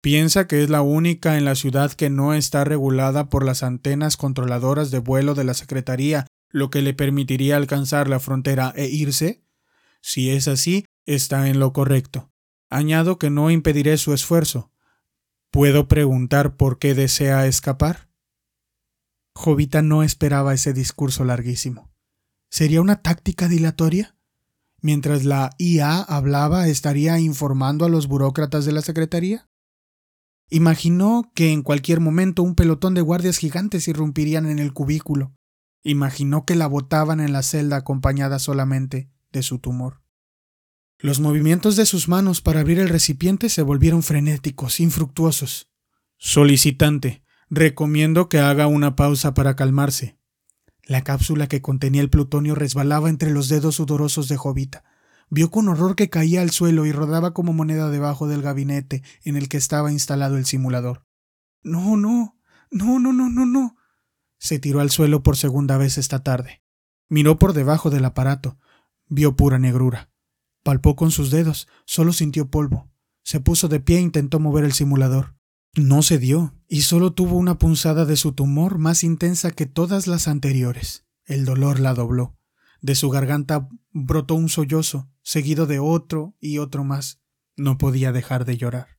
Piensa 0.00 0.48
que 0.48 0.62
es 0.62 0.70
la 0.70 0.82
única 0.82 1.38
en 1.38 1.44
la 1.44 1.54
ciudad 1.54 1.92
que 1.92 2.10
no 2.10 2.34
está 2.34 2.64
regulada 2.64 3.28
por 3.28 3.44
las 3.44 3.62
antenas 3.62 4.16
controladoras 4.16 4.90
de 4.90 4.98
vuelo 4.98 5.34
de 5.34 5.44
la 5.44 5.54
Secretaría, 5.54 6.26
lo 6.50 6.70
que 6.70 6.82
le 6.82 6.92
permitiría 6.92 7.56
alcanzar 7.56 8.08
la 8.08 8.18
frontera 8.18 8.72
e 8.76 8.86
irse. 8.86 9.44
Si 10.00 10.30
es 10.30 10.48
así, 10.48 10.86
está 11.06 11.48
en 11.48 11.60
lo 11.60 11.72
correcto. 11.72 12.32
Añado 12.68 13.18
que 13.18 13.30
no 13.30 13.50
impediré 13.50 13.96
su 13.96 14.12
esfuerzo. 14.12 14.72
¿Puedo 15.52 15.86
preguntar 15.86 16.56
por 16.56 16.78
qué 16.78 16.94
desea 16.94 17.46
escapar? 17.46 18.08
Jovita 19.34 19.82
no 19.82 20.02
esperaba 20.02 20.54
ese 20.54 20.72
discurso 20.72 21.24
larguísimo. 21.24 21.92
¿Sería 22.50 22.80
una 22.80 23.02
táctica 23.02 23.48
dilatoria? 23.48 24.16
Mientras 24.82 25.24
la 25.24 25.50
IA 25.58 26.00
hablaba, 26.02 26.68
¿estaría 26.68 27.18
informando 27.18 27.86
a 27.86 27.88
los 27.88 28.08
burócratas 28.08 28.66
de 28.66 28.72
la 28.72 28.82
Secretaría? 28.82 29.48
Imaginó 30.50 31.32
que 31.34 31.52
en 31.52 31.62
cualquier 31.62 32.00
momento 32.00 32.42
un 32.42 32.54
pelotón 32.54 32.92
de 32.92 33.00
guardias 33.00 33.38
gigantes 33.38 33.88
irrumpirían 33.88 34.44
en 34.44 34.58
el 34.58 34.74
cubículo. 34.74 35.32
Imaginó 35.82 36.44
que 36.44 36.56
la 36.56 36.66
botaban 36.66 37.20
en 37.20 37.32
la 37.32 37.42
celda 37.42 37.76
acompañada 37.76 38.38
solamente 38.38 39.08
de 39.32 39.42
su 39.42 39.58
tumor. 39.58 40.02
Los 40.98 41.20
movimientos 41.20 41.76
de 41.76 41.86
sus 41.86 42.08
manos 42.08 42.42
para 42.42 42.60
abrir 42.60 42.78
el 42.78 42.90
recipiente 42.90 43.48
se 43.48 43.62
volvieron 43.62 44.02
frenéticos, 44.02 44.78
infructuosos. 44.80 45.70
Solicitante, 46.18 47.22
Recomiendo 47.54 48.30
que 48.30 48.38
haga 48.38 48.66
una 48.66 48.96
pausa 48.96 49.34
para 49.34 49.56
calmarse. 49.56 50.16
La 50.84 51.02
cápsula 51.02 51.46
que 51.46 51.62
contenía 51.62 52.00
el 52.00 52.10
plutonio 52.10 52.54
resbalaba 52.54 53.08
entre 53.08 53.30
los 53.30 53.48
dedos 53.48 53.76
sudorosos 53.76 54.28
de 54.28 54.36
Jovita. 54.36 54.84
Vio 55.30 55.50
con 55.50 55.68
horror 55.68 55.94
que 55.96 56.10
caía 56.10 56.42
al 56.42 56.50
suelo 56.50 56.84
y 56.86 56.92
rodaba 56.92 57.32
como 57.32 57.52
moneda 57.52 57.88
debajo 57.88 58.26
del 58.26 58.42
gabinete 58.42 59.02
en 59.24 59.36
el 59.36 59.48
que 59.48 59.56
estaba 59.56 59.92
instalado 59.92 60.36
el 60.36 60.44
simulador. 60.44 61.06
No, 61.62 61.96
no, 61.96 62.36
no, 62.70 62.98
no, 62.98 63.12
no, 63.12 63.30
no, 63.30 63.46
no. 63.46 63.76
Se 64.38 64.58
tiró 64.58 64.80
al 64.80 64.90
suelo 64.90 65.22
por 65.22 65.36
segunda 65.36 65.78
vez 65.78 65.98
esta 65.98 66.22
tarde. 66.22 66.62
Miró 67.08 67.38
por 67.38 67.52
debajo 67.52 67.90
del 67.90 68.04
aparato. 68.04 68.58
Vio 69.06 69.36
pura 69.36 69.58
negrura. 69.58 70.10
Palpó 70.64 70.96
con 70.96 71.10
sus 71.10 71.30
dedos. 71.30 71.68
Solo 71.86 72.12
sintió 72.12 72.50
polvo. 72.50 72.90
Se 73.22 73.38
puso 73.38 73.68
de 73.68 73.78
pie 73.78 73.98
e 73.98 74.00
intentó 74.00 74.40
mover 74.40 74.64
el 74.64 74.72
simulador. 74.72 75.36
No 75.74 76.02
se 76.02 76.18
dio, 76.18 76.54
y 76.68 76.82
solo 76.82 77.14
tuvo 77.14 77.36
una 77.36 77.58
punzada 77.58 78.04
de 78.04 78.16
su 78.16 78.32
tumor 78.32 78.76
más 78.76 79.02
intensa 79.04 79.50
que 79.50 79.64
todas 79.64 80.06
las 80.06 80.28
anteriores. 80.28 81.06
El 81.24 81.46
dolor 81.46 81.80
la 81.80 81.94
dobló. 81.94 82.36
De 82.82 82.94
su 82.94 83.08
garganta 83.08 83.68
brotó 83.90 84.34
un 84.34 84.50
sollozo, 84.50 85.08
seguido 85.22 85.66
de 85.66 85.78
otro 85.78 86.34
y 86.40 86.58
otro 86.58 86.84
más. 86.84 87.20
No 87.56 87.78
podía 87.78 88.12
dejar 88.12 88.44
de 88.44 88.58
llorar. 88.58 88.98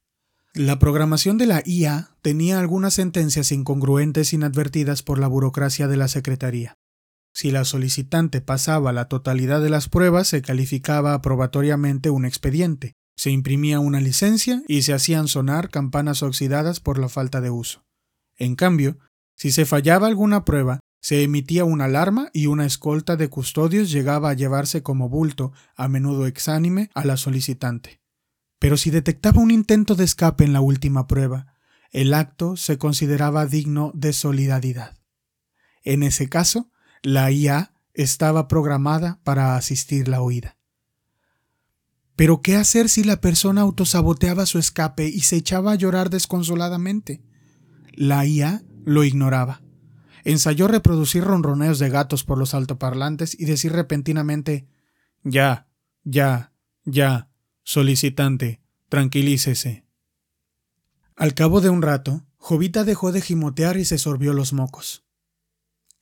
La 0.55 0.79
programación 0.79 1.37
de 1.37 1.45
la 1.45 1.61
IA 1.63 2.15
tenía 2.23 2.59
algunas 2.59 2.95
sentencias 2.95 3.51
incongruentes 3.51 4.33
inadvertidas 4.33 5.03
por 5.03 5.19
la 5.19 5.27
burocracia 5.27 5.87
de 5.87 5.97
la 5.97 6.07
Secretaría. 6.07 6.77
Si 7.33 7.51
la 7.51 7.65
solicitante 7.65 8.41
pasaba 8.41 8.93
la 8.93 9.07
totalidad 9.07 9.61
de 9.61 9.69
las 9.69 9.89
pruebas, 9.89 10.27
se 10.27 10.41
calificaba 10.41 11.13
aprobatoriamente 11.13 12.09
un 12.09 12.25
expediente, 12.25 12.95
se 13.15 13.31
imprimía 13.31 13.79
una 13.79 13.99
licencia 13.99 14.63
y 14.67 14.81
se 14.81 14.93
hacían 14.93 15.27
sonar 15.27 15.69
campanas 15.69 16.23
oxidadas 16.23 16.79
por 16.79 16.99
la 16.99 17.09
falta 17.09 17.41
de 17.41 17.49
uso. 17.49 17.85
En 18.37 18.55
cambio, 18.55 18.97
si 19.35 19.51
se 19.51 19.65
fallaba 19.65 20.07
alguna 20.07 20.45
prueba, 20.45 20.79
se 21.01 21.23
emitía 21.23 21.65
una 21.65 21.85
alarma 21.85 22.29
y 22.33 22.47
una 22.47 22.65
escolta 22.65 23.17
de 23.17 23.29
custodios 23.29 23.91
llegaba 23.91 24.29
a 24.29 24.33
llevarse 24.33 24.83
como 24.83 25.09
bulto, 25.09 25.51
a 25.75 25.87
menudo 25.89 26.27
exánime, 26.27 26.89
a 26.93 27.03
la 27.03 27.17
solicitante. 27.17 27.99
Pero 28.57 28.77
si 28.77 28.89
detectaba 28.89 29.41
un 29.41 29.51
intento 29.51 29.95
de 29.95 30.05
escape 30.05 30.45
en 30.45 30.53
la 30.53 30.61
última 30.61 31.07
prueba, 31.07 31.57
el 31.91 32.13
acto 32.13 32.55
se 32.55 32.77
consideraba 32.77 33.45
digno 33.45 33.91
de 33.93 34.13
solidaridad. 34.13 34.97
En 35.83 36.03
ese 36.03 36.29
caso, 36.29 36.71
la 37.01 37.29
IA 37.29 37.73
estaba 37.93 38.47
programada 38.47 39.19
para 39.23 39.57
asistir 39.57 40.07
la 40.07 40.21
huida. 40.21 40.57
Pero 42.15 42.41
¿qué 42.41 42.55
hacer 42.55 42.89
si 42.89 43.03
la 43.03 43.19
persona 43.21 43.61
autosaboteaba 43.61 44.45
su 44.45 44.59
escape 44.59 45.07
y 45.07 45.21
se 45.21 45.37
echaba 45.37 45.71
a 45.71 45.75
llorar 45.75 46.09
desconsoladamente? 46.09 47.23
La 47.93 48.25
IA 48.25 48.63
lo 48.85 49.03
ignoraba. 49.03 49.61
Ensayó 50.23 50.67
reproducir 50.67 51.23
ronroneos 51.23 51.79
de 51.79 51.89
gatos 51.89 52.23
por 52.23 52.37
los 52.37 52.53
altoparlantes 52.53 53.37
y 53.39 53.45
decir 53.45 53.73
repentinamente 53.73 54.67
Ya, 55.23 55.67
ya, 56.03 56.53
ya, 56.85 57.29
solicitante, 57.63 58.61
tranquilícese. 58.89 59.85
Al 61.15 61.33
cabo 61.33 61.61
de 61.61 61.69
un 61.69 61.81
rato, 61.81 62.25
Jovita 62.37 62.83
dejó 62.83 63.11
de 63.11 63.21
gimotear 63.21 63.77
y 63.77 63.85
se 63.85 63.97
sorbió 63.97 64.33
los 64.33 64.53
mocos. 64.53 65.05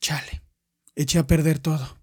Chale, 0.00 0.42
eché 0.94 1.18
a 1.18 1.26
perder 1.26 1.58
todo. 1.58 1.98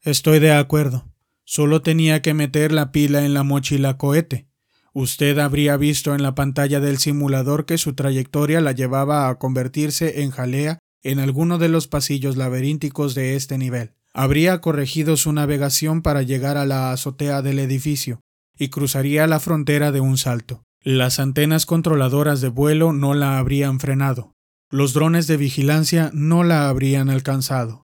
Estoy 0.00 0.38
de 0.38 0.52
acuerdo. 0.52 1.11
Solo 1.54 1.82
tenía 1.82 2.22
que 2.22 2.32
meter 2.32 2.72
la 2.72 2.92
pila 2.92 3.26
en 3.26 3.34
la 3.34 3.42
mochila 3.42 3.98
cohete. 3.98 4.48
Usted 4.94 5.38
habría 5.38 5.76
visto 5.76 6.14
en 6.14 6.22
la 6.22 6.34
pantalla 6.34 6.80
del 6.80 6.96
simulador 6.96 7.66
que 7.66 7.76
su 7.76 7.92
trayectoria 7.92 8.62
la 8.62 8.72
llevaba 8.72 9.28
a 9.28 9.38
convertirse 9.38 10.22
en 10.22 10.30
jalea 10.30 10.78
en 11.02 11.18
alguno 11.18 11.58
de 11.58 11.68
los 11.68 11.88
pasillos 11.88 12.38
laberínticos 12.38 13.14
de 13.14 13.36
este 13.36 13.58
nivel. 13.58 13.92
Habría 14.14 14.62
corregido 14.62 15.18
su 15.18 15.30
navegación 15.34 16.00
para 16.00 16.22
llegar 16.22 16.56
a 16.56 16.64
la 16.64 16.90
azotea 16.90 17.42
del 17.42 17.58
edificio 17.58 18.20
y 18.58 18.68
cruzaría 18.68 19.26
la 19.26 19.38
frontera 19.38 19.92
de 19.92 20.00
un 20.00 20.16
salto. 20.16 20.62
Las 20.80 21.20
antenas 21.20 21.66
controladoras 21.66 22.40
de 22.40 22.48
vuelo 22.48 22.94
no 22.94 23.12
la 23.12 23.36
habrían 23.36 23.78
frenado. 23.78 24.32
Los 24.70 24.94
drones 24.94 25.26
de 25.26 25.36
vigilancia 25.36 26.10
no 26.14 26.44
la 26.44 26.70
habrían 26.70 27.10
alcanzado. 27.10 27.82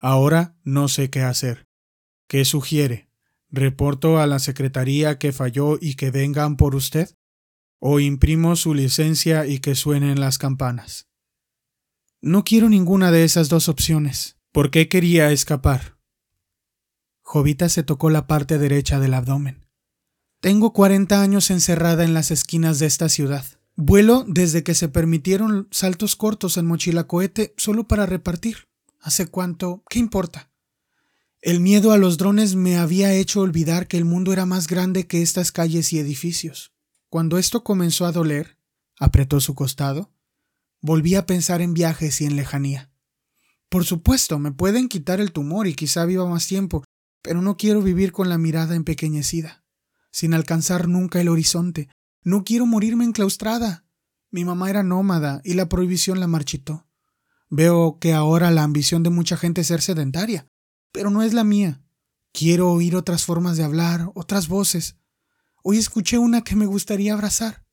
Ahora 0.00 0.56
no 0.64 0.88
sé 0.88 1.10
qué 1.10 1.22
hacer. 1.22 1.64
¿Qué 2.26 2.44
sugiere? 2.44 3.08
¿Reporto 3.50 4.18
a 4.18 4.26
la 4.26 4.38
Secretaría 4.38 5.18
que 5.18 5.32
falló 5.32 5.78
y 5.80 5.94
que 5.94 6.10
vengan 6.10 6.56
por 6.56 6.74
usted? 6.74 7.16
¿O 7.78 8.00
imprimo 8.00 8.56
su 8.56 8.74
licencia 8.74 9.46
y 9.46 9.58
que 9.58 9.74
suenen 9.74 10.20
las 10.20 10.38
campanas? 10.38 11.08
No 12.20 12.42
quiero 12.42 12.68
ninguna 12.68 13.10
de 13.10 13.24
esas 13.24 13.48
dos 13.48 13.68
opciones. 13.68 14.38
¿Por 14.50 14.70
qué 14.70 14.88
quería 14.88 15.30
escapar? 15.30 15.98
Jovita 17.20 17.68
se 17.68 17.82
tocó 17.82 18.08
la 18.10 18.26
parte 18.26 18.58
derecha 18.58 18.98
del 18.98 19.14
abdomen. 19.14 19.66
Tengo 20.40 20.72
cuarenta 20.72 21.22
años 21.22 21.50
encerrada 21.50 22.04
en 22.04 22.14
las 22.14 22.30
esquinas 22.30 22.78
de 22.78 22.86
esta 22.86 23.08
ciudad. 23.08 23.44
Vuelo 23.76 24.24
desde 24.28 24.62
que 24.62 24.74
se 24.74 24.88
permitieron 24.88 25.68
saltos 25.70 26.16
cortos 26.16 26.56
en 26.56 26.66
mochila 26.66 27.04
cohete 27.04 27.54
solo 27.56 27.88
para 27.88 28.06
repartir. 28.06 28.68
¿Hace 29.00 29.26
cuánto? 29.26 29.82
¿Qué 29.88 29.98
importa? 29.98 30.50
El 31.44 31.60
miedo 31.60 31.92
a 31.92 31.98
los 31.98 32.16
drones 32.16 32.54
me 32.54 32.78
había 32.78 33.12
hecho 33.12 33.42
olvidar 33.42 33.86
que 33.86 33.98
el 33.98 34.06
mundo 34.06 34.32
era 34.32 34.46
más 34.46 34.66
grande 34.66 35.06
que 35.06 35.20
estas 35.20 35.52
calles 35.52 35.92
y 35.92 35.98
edificios. 35.98 36.72
Cuando 37.10 37.36
esto 37.36 37.62
comenzó 37.62 38.06
a 38.06 38.12
doler, 38.12 38.56
Apretó 38.98 39.40
su 39.40 39.54
costado. 39.54 40.10
Volví 40.80 41.16
a 41.16 41.26
pensar 41.26 41.60
en 41.60 41.74
viajes 41.74 42.22
y 42.22 42.24
en 42.24 42.36
lejanía. 42.36 42.90
Por 43.68 43.84
supuesto, 43.84 44.38
me 44.38 44.52
pueden 44.52 44.88
quitar 44.88 45.20
el 45.20 45.32
tumor 45.32 45.66
y 45.66 45.74
quizá 45.74 46.06
viva 46.06 46.26
más 46.26 46.46
tiempo, 46.46 46.82
pero 47.20 47.42
no 47.42 47.58
quiero 47.58 47.82
vivir 47.82 48.12
con 48.12 48.30
la 48.30 48.38
mirada 48.38 48.74
empequeñecida, 48.74 49.66
sin 50.10 50.32
alcanzar 50.32 50.88
nunca 50.88 51.20
el 51.20 51.28
horizonte. 51.28 51.90
No 52.22 52.42
quiero 52.44 52.64
morirme 52.64 53.04
enclaustrada. 53.04 53.84
Mi 54.30 54.46
mamá 54.46 54.70
era 54.70 54.82
nómada 54.82 55.42
y 55.44 55.52
la 55.52 55.68
prohibición 55.68 56.20
la 56.20 56.26
marchitó. 56.26 56.86
Veo 57.50 57.98
que 57.98 58.14
ahora 58.14 58.50
la 58.50 58.62
ambición 58.62 59.02
de 59.02 59.10
mucha 59.10 59.36
gente 59.36 59.60
es 59.60 59.66
ser 59.66 59.82
sedentaria, 59.82 60.48
pero 60.94 61.10
no 61.10 61.22
es 61.22 61.34
la 61.34 61.44
mía. 61.44 61.82
Quiero 62.32 62.70
oír 62.70 62.96
otras 62.96 63.24
formas 63.24 63.58
de 63.58 63.64
hablar, 63.64 64.10
otras 64.14 64.48
voces. 64.48 64.96
Hoy 65.62 65.76
escuché 65.76 66.16
una 66.16 66.42
que 66.42 66.56
me 66.56 66.64
gustaría 66.64 67.12
abrazar. 67.12 67.66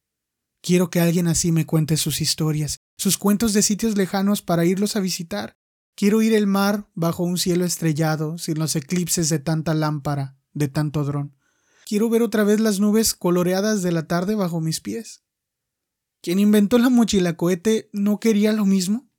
Quiero 0.62 0.90
que 0.90 1.00
alguien 1.00 1.30
así 1.30 1.54
me 1.54 1.66
cuente 1.66 1.96
sus 1.96 2.20
historias, 2.20 2.82
sus 2.98 3.18
cuentos 3.18 3.54
de 3.54 3.62
sitios 3.62 3.96
lejanos 3.96 4.42
para 4.42 4.66
irlos 4.66 4.98
a 4.98 5.00
visitar, 5.00 5.56
Quiero 6.02 6.18
oír 6.18 6.34
el 6.34 6.48
mar 6.48 6.90
bajo 6.96 7.22
un 7.22 7.38
cielo 7.38 7.64
estrellado, 7.64 8.40
sin 8.40 8.58
los 8.58 8.76
eclipses 8.76 9.30
de 9.30 9.38
tanta 9.38 9.76
lámpara, 9.76 10.36
de 10.52 10.68
tanto 10.68 11.04
dron. 11.04 11.36
Quiero 11.86 12.10
ver 12.10 12.24
otra 12.24 12.44
vez 12.44 12.60
las 12.60 12.80
nubes 12.80 13.14
coloreadas 13.14 13.84
de 13.84 13.92
la 13.92 14.08
tarde 14.08 14.34
bajo 14.34 14.62
mis 14.62 14.80
pies. 14.80 15.24
¿Quién 16.22 16.40
inventó 16.40 16.80
la 16.80 16.90
mochila 16.90 17.38
cohete 17.38 17.88
no 17.94 18.20
quería 18.20 18.52
lo 18.52 18.66
mismo? 18.66 19.12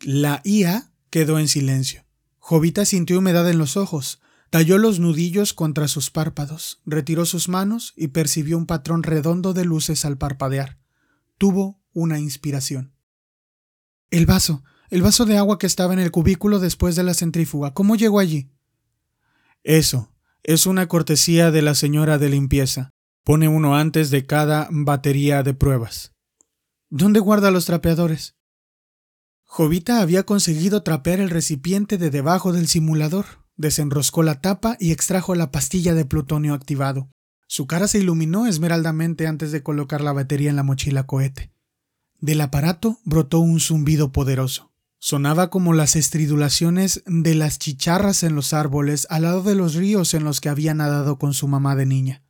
La 0.00 0.40
IA 0.44 0.94
quedó 1.10 1.38
en 1.38 1.48
silencio. 1.48 2.05
Jovita 2.48 2.84
sintió 2.84 3.18
humedad 3.18 3.50
en 3.50 3.58
los 3.58 3.76
ojos, 3.76 4.20
talló 4.50 4.78
los 4.78 5.00
nudillos 5.00 5.52
contra 5.52 5.88
sus 5.88 6.12
párpados, 6.12 6.80
retiró 6.86 7.26
sus 7.26 7.48
manos 7.48 7.92
y 7.96 8.06
percibió 8.06 8.56
un 8.56 8.66
patrón 8.66 9.02
redondo 9.02 9.52
de 9.52 9.64
luces 9.64 10.04
al 10.04 10.16
parpadear. 10.16 10.78
Tuvo 11.38 11.82
una 11.92 12.20
inspiración. 12.20 12.94
El 14.12 14.26
vaso, 14.26 14.62
el 14.90 15.02
vaso 15.02 15.24
de 15.24 15.36
agua 15.36 15.58
que 15.58 15.66
estaba 15.66 15.92
en 15.92 15.98
el 15.98 16.12
cubículo 16.12 16.60
después 16.60 16.94
de 16.94 17.02
la 17.02 17.14
centrífuga. 17.14 17.74
¿Cómo 17.74 17.96
llegó 17.96 18.20
allí? 18.20 18.52
Eso. 19.64 20.14
Es 20.44 20.66
una 20.66 20.86
cortesía 20.86 21.50
de 21.50 21.62
la 21.62 21.74
señora 21.74 22.16
de 22.16 22.28
limpieza. 22.28 22.90
Pone 23.24 23.48
uno 23.48 23.74
antes 23.74 24.10
de 24.10 24.24
cada 24.24 24.68
batería 24.70 25.42
de 25.42 25.52
pruebas. 25.52 26.12
¿Dónde 26.90 27.18
guarda 27.18 27.50
los 27.50 27.64
trapeadores? 27.64 28.36
Jovita 29.46 30.02
había 30.02 30.24
conseguido 30.24 30.82
trapear 30.82 31.20
el 31.20 31.30
recipiente 31.30 31.96
de 31.96 32.10
debajo 32.10 32.52
del 32.52 32.68
simulador, 32.68 33.24
desenroscó 33.56 34.22
la 34.22 34.40
tapa 34.40 34.76
y 34.78 34.92
extrajo 34.92 35.34
la 35.34 35.50
pastilla 35.50 35.94
de 35.94 36.04
plutonio 36.04 36.52
activado. 36.52 37.08
Su 37.46 37.66
cara 37.66 37.88
se 37.88 37.98
iluminó 37.98 38.46
esmeraldamente 38.46 39.26
antes 39.26 39.52
de 39.52 39.62
colocar 39.62 40.02
la 40.02 40.12
batería 40.12 40.50
en 40.50 40.56
la 40.56 40.62
mochila 40.62 41.06
cohete. 41.06 41.52
Del 42.20 42.40
aparato 42.40 42.98
brotó 43.04 43.38
un 43.38 43.60
zumbido 43.60 44.10
poderoso. 44.10 44.72
Sonaba 44.98 45.48
como 45.48 45.72
las 45.72 45.94
estridulaciones 45.94 47.02
de 47.06 47.34
las 47.34 47.58
chicharras 47.58 48.24
en 48.24 48.34
los 48.34 48.52
árboles 48.52 49.06
al 49.10 49.22
lado 49.22 49.42
de 49.42 49.54
los 49.54 49.74
ríos 49.74 50.14
en 50.14 50.24
los 50.24 50.40
que 50.40 50.48
había 50.48 50.74
nadado 50.74 51.18
con 51.18 51.34
su 51.34 51.46
mamá 51.46 51.76
de 51.76 51.86
niña. 51.86 52.25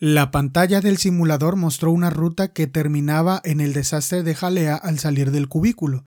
La 0.00 0.30
pantalla 0.30 0.80
del 0.80 0.96
simulador 0.96 1.56
mostró 1.56 1.90
una 1.90 2.10
ruta 2.10 2.52
que 2.52 2.66
terminaba 2.66 3.40
en 3.44 3.60
el 3.60 3.72
desastre 3.72 4.22
de 4.22 4.34
Jalea 4.34 4.76
al 4.76 4.98
salir 4.98 5.30
del 5.30 5.48
cubículo. 5.48 6.06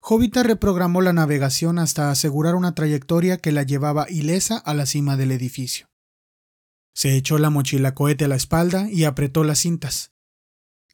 Jovita 0.00 0.42
reprogramó 0.42 1.00
la 1.00 1.12
navegación 1.12 1.78
hasta 1.78 2.10
asegurar 2.10 2.54
una 2.54 2.74
trayectoria 2.74 3.38
que 3.38 3.52
la 3.52 3.62
llevaba 3.62 4.08
ilesa 4.08 4.58
a 4.58 4.74
la 4.74 4.86
cima 4.86 5.16
del 5.16 5.32
edificio. 5.32 5.86
Se 6.94 7.16
echó 7.16 7.38
la 7.38 7.50
mochila 7.50 7.94
cohete 7.94 8.26
a 8.26 8.28
la 8.28 8.36
espalda 8.36 8.88
y 8.90 9.04
apretó 9.04 9.44
las 9.44 9.60
cintas. 9.60 10.12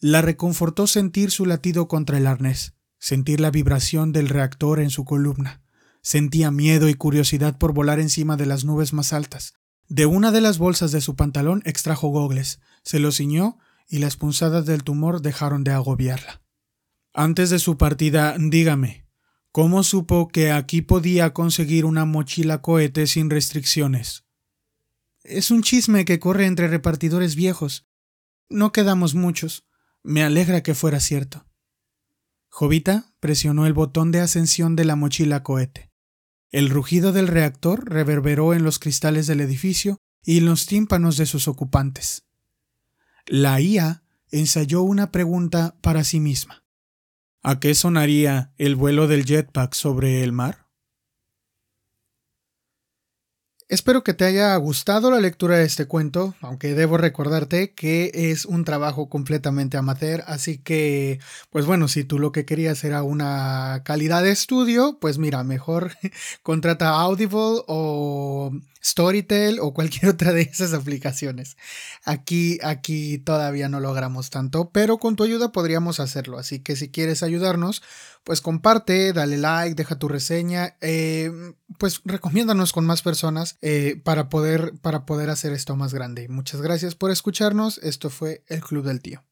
La 0.01 0.23
reconfortó 0.23 0.87
sentir 0.87 1.31
su 1.31 1.45
latido 1.45 1.89
contra 1.89 2.19
el 2.19 2.27
arnés 2.27 2.75
sentir 2.99 3.41
la 3.41 3.51
vibración 3.51 4.13
del 4.13 4.29
reactor 4.29 4.81
en 4.81 4.91
su 4.91 5.05
columna. 5.05 5.63
Sentía 6.03 6.51
miedo 6.51 6.89
y 6.89 6.95
curiosidad 6.95 7.59
por 7.59 7.73
volar 7.73 8.01
encima 8.01 8.37
de 8.37 8.47
las 8.47 8.65
nubes 8.65 8.93
más 8.93 9.13
altas. 9.13 9.55
De 9.89 10.05
una 10.05 10.33
de 10.33 10.43
las 10.43 10.59
bolsas 10.59 10.93
de 10.93 11.01
su 11.01 11.17
pantalón 11.17 11.63
extrajo 11.65 12.09
gogles, 12.09 12.61
se 12.83 12.99
los 12.99 13.17
ciñó 13.17 13.59
y 13.89 13.99
las 13.99 14.17
punzadas 14.17 14.67
del 14.67 14.85
tumor 14.85 15.23
dejaron 15.23 15.65
de 15.65 15.73
agobiarla. 15.73 16.43
Antes 17.15 17.49
de 17.49 17.59
su 17.59 17.79
partida, 17.79 18.37
dígame, 18.39 19.07
¿cómo 19.51 19.83
supo 19.83 20.29
que 20.29 20.53
aquí 20.53 20.83
podía 20.83 21.33
conseguir 21.33 21.87
una 21.87 22.05
mochila 22.05 22.61
cohete 22.61 23.07
sin 23.07 23.31
restricciones? 23.31 24.25
Es 25.23 25.51
un 25.51 25.63
chisme 25.63 26.05
que 26.05 26.19
corre 26.19 26.45
entre 26.45 26.69
repartidores 26.69 27.35
viejos. 27.35 27.87
No 28.51 28.73
quedamos 28.73 29.15
muchos. 29.15 29.67
Me 30.03 30.23
alegra 30.23 30.63
que 30.63 30.75
fuera 30.75 31.01
cierto. 31.01 31.47
Jovita 32.51 33.13
presionó 33.21 33.67
el 33.67 33.73
botón 33.73 34.13
de 34.13 34.21
ascensión 34.21 34.77
de 34.77 34.85
la 34.85 34.97
mochila 34.97 35.43
cohete. 35.43 35.88
El 36.51 36.71
rugido 36.71 37.13
del 37.13 37.29
reactor 37.29 37.91
reverberó 37.91 38.55
en 38.55 38.65
los 38.65 38.79
cristales 38.79 39.27
del 39.27 39.41
edificio 39.41 39.99
y 40.25 40.39
en 40.39 40.47
los 40.47 40.67
tímpanos 40.67 41.17
de 41.17 41.27
sus 41.27 41.47
ocupantes. 41.47 42.25
La 43.27 43.61
IA 43.61 44.03
ensayó 44.31 44.83
una 44.83 45.11
pregunta 45.11 45.77
para 45.83 46.05
sí 46.05 46.21
misma. 46.21 46.65
¿A 47.43 47.61
qué 47.61 47.75
sonaría 47.75 48.53
el 48.57 48.77
vuelo 48.77 49.07
del 49.09 49.25
jetpack 49.25 49.75
sobre 49.75 50.25
el 50.25 50.33
mar? 50.33 50.68
Espero 53.71 54.03
que 54.03 54.15
te 54.15 54.25
haya 54.25 54.57
gustado 54.57 55.11
la 55.11 55.21
lectura 55.21 55.59
de 55.59 55.67
este 55.67 55.85
cuento, 55.85 56.35
aunque 56.41 56.73
debo 56.73 56.97
recordarte 56.97 57.75
que 57.75 58.11
es 58.15 58.47
un 58.47 58.65
trabajo 58.65 59.11
completamente 59.11 59.77
amateur, 59.77 60.25
así 60.27 60.57
que, 60.57 61.21
pues 61.51 61.67
bueno, 61.67 61.87
si 61.87 62.03
tú 62.03 62.19
lo 62.19 62.33
que 62.33 62.47
querías 62.47 62.83
era 62.85 63.03
una 63.03 63.83
calidad 63.85 64.23
de 64.23 64.31
estudio, 64.31 64.97
pues 64.99 65.19
mira, 65.19 65.45
mejor 65.45 65.93
contrata 66.43 66.99
Audible 66.99 67.63
o 67.67 68.53
Storytel 68.89 69.61
o 69.61 69.75
cualquier 69.75 70.07
otra 70.13 70.33
de 70.33 70.43
esas 70.43 70.73
aplicaciones. 70.73 71.57
Aquí, 72.05 72.59
aquí 72.63 73.19
todavía 73.19 73.69
no 73.69 73.81
logramos 73.81 74.31
tanto, 74.31 74.71
pero 74.71 74.99
con 74.99 75.17
tu 75.17 75.25
ayuda 75.25 75.53
podríamos 75.53 76.01
hacerlo, 76.01 76.39
así 76.39 76.61
que 76.61 76.77
si 76.77 76.91
quieres 76.91 77.23
ayudarnos, 77.23 77.83
pues 78.25 78.41
comparte, 78.41 79.13
dale 79.13 79.39
like, 79.39 79.75
deja 79.75 79.99
tu 79.99 80.09
reseña, 80.09 80.77
eh, 80.81 81.31
pues 81.79 82.01
recomiéndanos 82.05 82.73
con 82.73 82.87
más 82.87 83.03
personas 83.03 83.59
eh, 83.63 84.01
para, 84.05 84.29
poder, 84.29 84.75
para 84.81 85.07
poder 85.07 85.31
hacer 85.31 85.53
esto 85.53 85.77
más 85.77 85.95
grande. 85.95 86.29
Muchas 86.29 86.61
gracias 86.61 86.95
por 86.95 87.11
escucharnos, 87.11 87.79
esto 87.79 88.11
fue 88.11 88.45
el 88.49 88.61
Club 88.61 88.85
del 88.85 89.01
Tío. 89.01 89.25